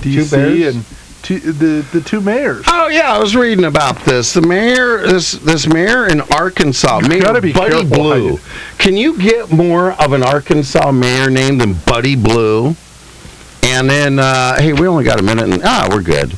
DC 0.00 0.30
bears? 0.30 0.74
and 0.76 0.84
two, 1.22 1.38
the 1.38 1.86
the 1.92 2.00
two 2.00 2.20
mayors. 2.20 2.64
Oh 2.68 2.88
yeah, 2.88 3.12
I 3.12 3.18
was 3.18 3.34
reading 3.36 3.64
about 3.64 3.96
this. 4.04 4.32
The 4.34 4.42
mayor, 4.42 5.06
this 5.06 5.32
this 5.32 5.66
mayor 5.66 6.06
in 6.08 6.20
Arkansas, 6.20 7.00
Mayor 7.00 7.22
Buddy 7.22 7.52
careful 7.52 7.84
Blue. 7.88 8.26
you- 8.32 8.40
Can 8.78 8.96
you 8.96 9.18
get 9.18 9.50
more 9.52 9.92
of 9.92 10.12
an 10.12 10.22
Arkansas 10.22 10.90
mayor 10.92 11.30
name 11.30 11.58
than 11.58 11.74
Buddy 11.86 12.16
Blue? 12.16 12.74
And 13.62 13.88
then, 13.90 14.18
uh, 14.18 14.56
hey, 14.58 14.72
we 14.72 14.86
only 14.88 15.04
got 15.04 15.20
a 15.20 15.22
minute, 15.22 15.44
and 15.44 15.60
ah, 15.64 15.86
we're 15.90 16.02
good. 16.02 16.34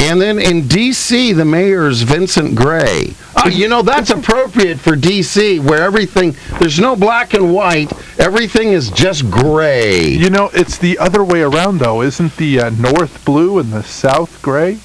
And 0.00 0.20
then 0.20 0.38
in 0.38 0.66
D.C., 0.66 1.34
the 1.34 1.44
mayor's 1.44 2.02
Vincent 2.02 2.54
Gray. 2.54 3.14
Oh, 3.36 3.48
you 3.48 3.68
know 3.68 3.82
that's 3.82 4.10
appropriate 4.18 4.80
for 4.80 4.96
D.C., 4.96 5.60
where 5.60 5.82
everything 5.82 6.34
there's 6.58 6.80
no 6.80 6.96
black 6.96 7.34
and 7.34 7.52
white. 7.52 7.92
Everything 8.18 8.68
is 8.68 8.90
just 8.90 9.30
gray. 9.30 10.08
You 10.08 10.30
know, 10.30 10.50
it's 10.54 10.78
the 10.78 10.98
other 10.98 11.22
way 11.22 11.42
around 11.42 11.78
though. 11.78 12.02
Isn't 12.02 12.34
the 12.36 12.60
uh, 12.60 12.70
north 12.70 13.24
blue 13.24 13.58
and 13.58 13.72
the 13.72 13.82
south 13.82 14.40
gray? 14.42 14.78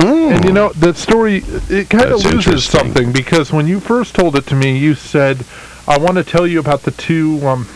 And 0.00 0.44
you 0.44 0.52
know, 0.52 0.70
the 0.70 0.92
story 0.94 1.42
it 1.46 1.88
kind 1.88 2.10
of 2.10 2.24
loses 2.24 2.64
something 2.64 3.12
because 3.12 3.52
when 3.52 3.66
you 3.66 3.80
first 3.80 4.14
told 4.14 4.36
it 4.36 4.46
to 4.48 4.54
me, 4.54 4.76
you 4.76 4.94
said, 4.94 5.44
"I 5.86 5.96
want 5.98 6.16
to 6.16 6.24
tell 6.24 6.46
you 6.46 6.58
about 6.60 6.82
the 6.82 6.90
two. 6.90 7.40
Um, 7.46 7.68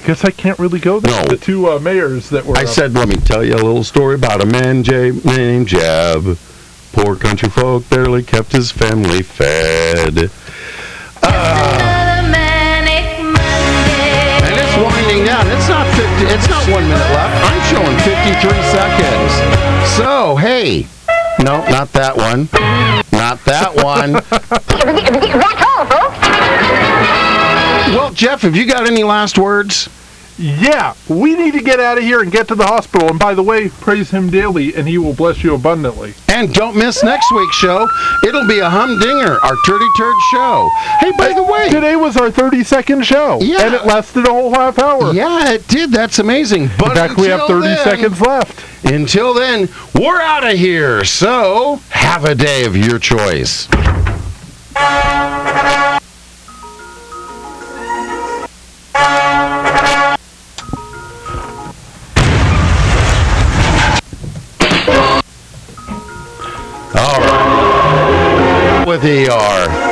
guess 0.00 0.24
I 0.24 0.30
can't 0.30 0.58
really 0.58 0.80
go 0.80 1.00
there. 1.00 1.24
No. 1.24 1.28
The 1.28 1.36
two 1.36 1.68
uh, 1.68 1.78
mayors 1.78 2.30
that 2.30 2.44
were. 2.44 2.56
I 2.56 2.62
uh, 2.62 2.66
said, 2.66 2.94
let 2.94 3.08
me 3.08 3.16
tell 3.16 3.44
you 3.44 3.54
a 3.54 3.62
little 3.62 3.84
story 3.84 4.14
about 4.14 4.42
a 4.42 4.46
man 4.46 4.82
J- 4.82 5.12
named 5.24 5.68
Jeb. 5.68 6.38
Poor 6.92 7.14
country 7.16 7.48
folk 7.48 7.88
barely 7.88 8.22
kept 8.22 8.52
his 8.52 8.72
family 8.72 9.22
fed. 9.22 10.30
Another 11.22 12.28
manic 12.28 13.22
Monday. 13.22 14.42
And 14.42 14.56
it's 14.58 14.76
winding 14.82 15.24
down. 15.24 15.46
It's 15.48 15.68
not 15.68 15.86
50, 15.94 16.34
it's 16.34 16.48
not 16.48 16.68
one 16.70 16.82
minute 16.82 16.98
left. 17.14 17.36
I'm 17.46 17.60
showing 17.70 17.96
53 17.98 18.50
seconds. 18.72 19.32
So, 19.96 20.36
hey. 20.36 20.86
No, 21.38 21.64
not 21.70 21.92
that 21.92 22.16
one. 22.16 22.48
Not 23.12 23.42
that 23.44 23.74
one. 23.76 24.20
Well, 27.90 28.12
Jeff, 28.12 28.42
have 28.42 28.54
you 28.56 28.66
got 28.66 28.86
any 28.86 29.02
last 29.02 29.36
words? 29.38 29.88
Yeah, 30.38 30.94
we 31.08 31.34
need 31.34 31.52
to 31.54 31.60
get 31.60 31.80
out 31.80 31.98
of 31.98 32.04
here 32.04 32.20
and 32.22 32.32
get 32.32 32.48
to 32.48 32.54
the 32.54 32.64
hospital. 32.64 33.08
And 33.10 33.18
by 33.18 33.34
the 33.34 33.42
way, 33.42 33.68
praise 33.68 34.10
him 34.10 34.30
daily, 34.30 34.74
and 34.74 34.88
he 34.88 34.96
will 34.96 35.12
bless 35.12 35.42
you 35.44 35.54
abundantly. 35.54 36.14
And 36.28 36.54
don't 36.54 36.76
miss 36.76 37.02
next 37.02 37.30
week's 37.32 37.56
show. 37.56 37.86
It'll 38.26 38.46
be 38.46 38.60
a 38.60 38.70
humdinger, 38.70 39.38
our 39.42 39.56
turdy 39.66 39.88
turd 39.98 40.14
show. 40.32 40.70
Hey, 41.00 41.10
by 41.18 41.34
the 41.34 41.42
way, 41.42 41.68
Today 41.68 41.94
was 41.96 42.16
our 42.16 42.30
30 42.30 42.64
second 42.64 43.04
show, 43.04 43.38
Yeah. 43.42 43.66
and 43.66 43.74
it 43.74 43.84
lasted 43.84 44.26
a 44.26 44.30
whole 44.30 44.54
half 44.54 44.78
hour. 44.78 45.12
yeah, 45.12 45.50
it 45.52 45.66
did. 45.68 45.90
That's 45.92 46.18
amazing. 46.20 46.70
But 46.78 46.90
In 46.92 46.94
fact, 46.94 47.16
we 47.18 47.26
have 47.26 47.46
30 47.46 47.66
then- 47.66 47.84
seconds 47.84 48.20
left. 48.20 48.64
Until 48.84 49.34
then, 49.34 49.68
we're 49.94 50.22
out 50.22 50.44
of 50.44 50.56
here. 50.56 51.04
So 51.04 51.80
have 51.90 52.24
a 52.24 52.34
day 52.34 52.64
of 52.64 52.74
your 52.76 52.98
choice. 52.98 53.68
with 68.90 69.04
ER. 69.04 69.89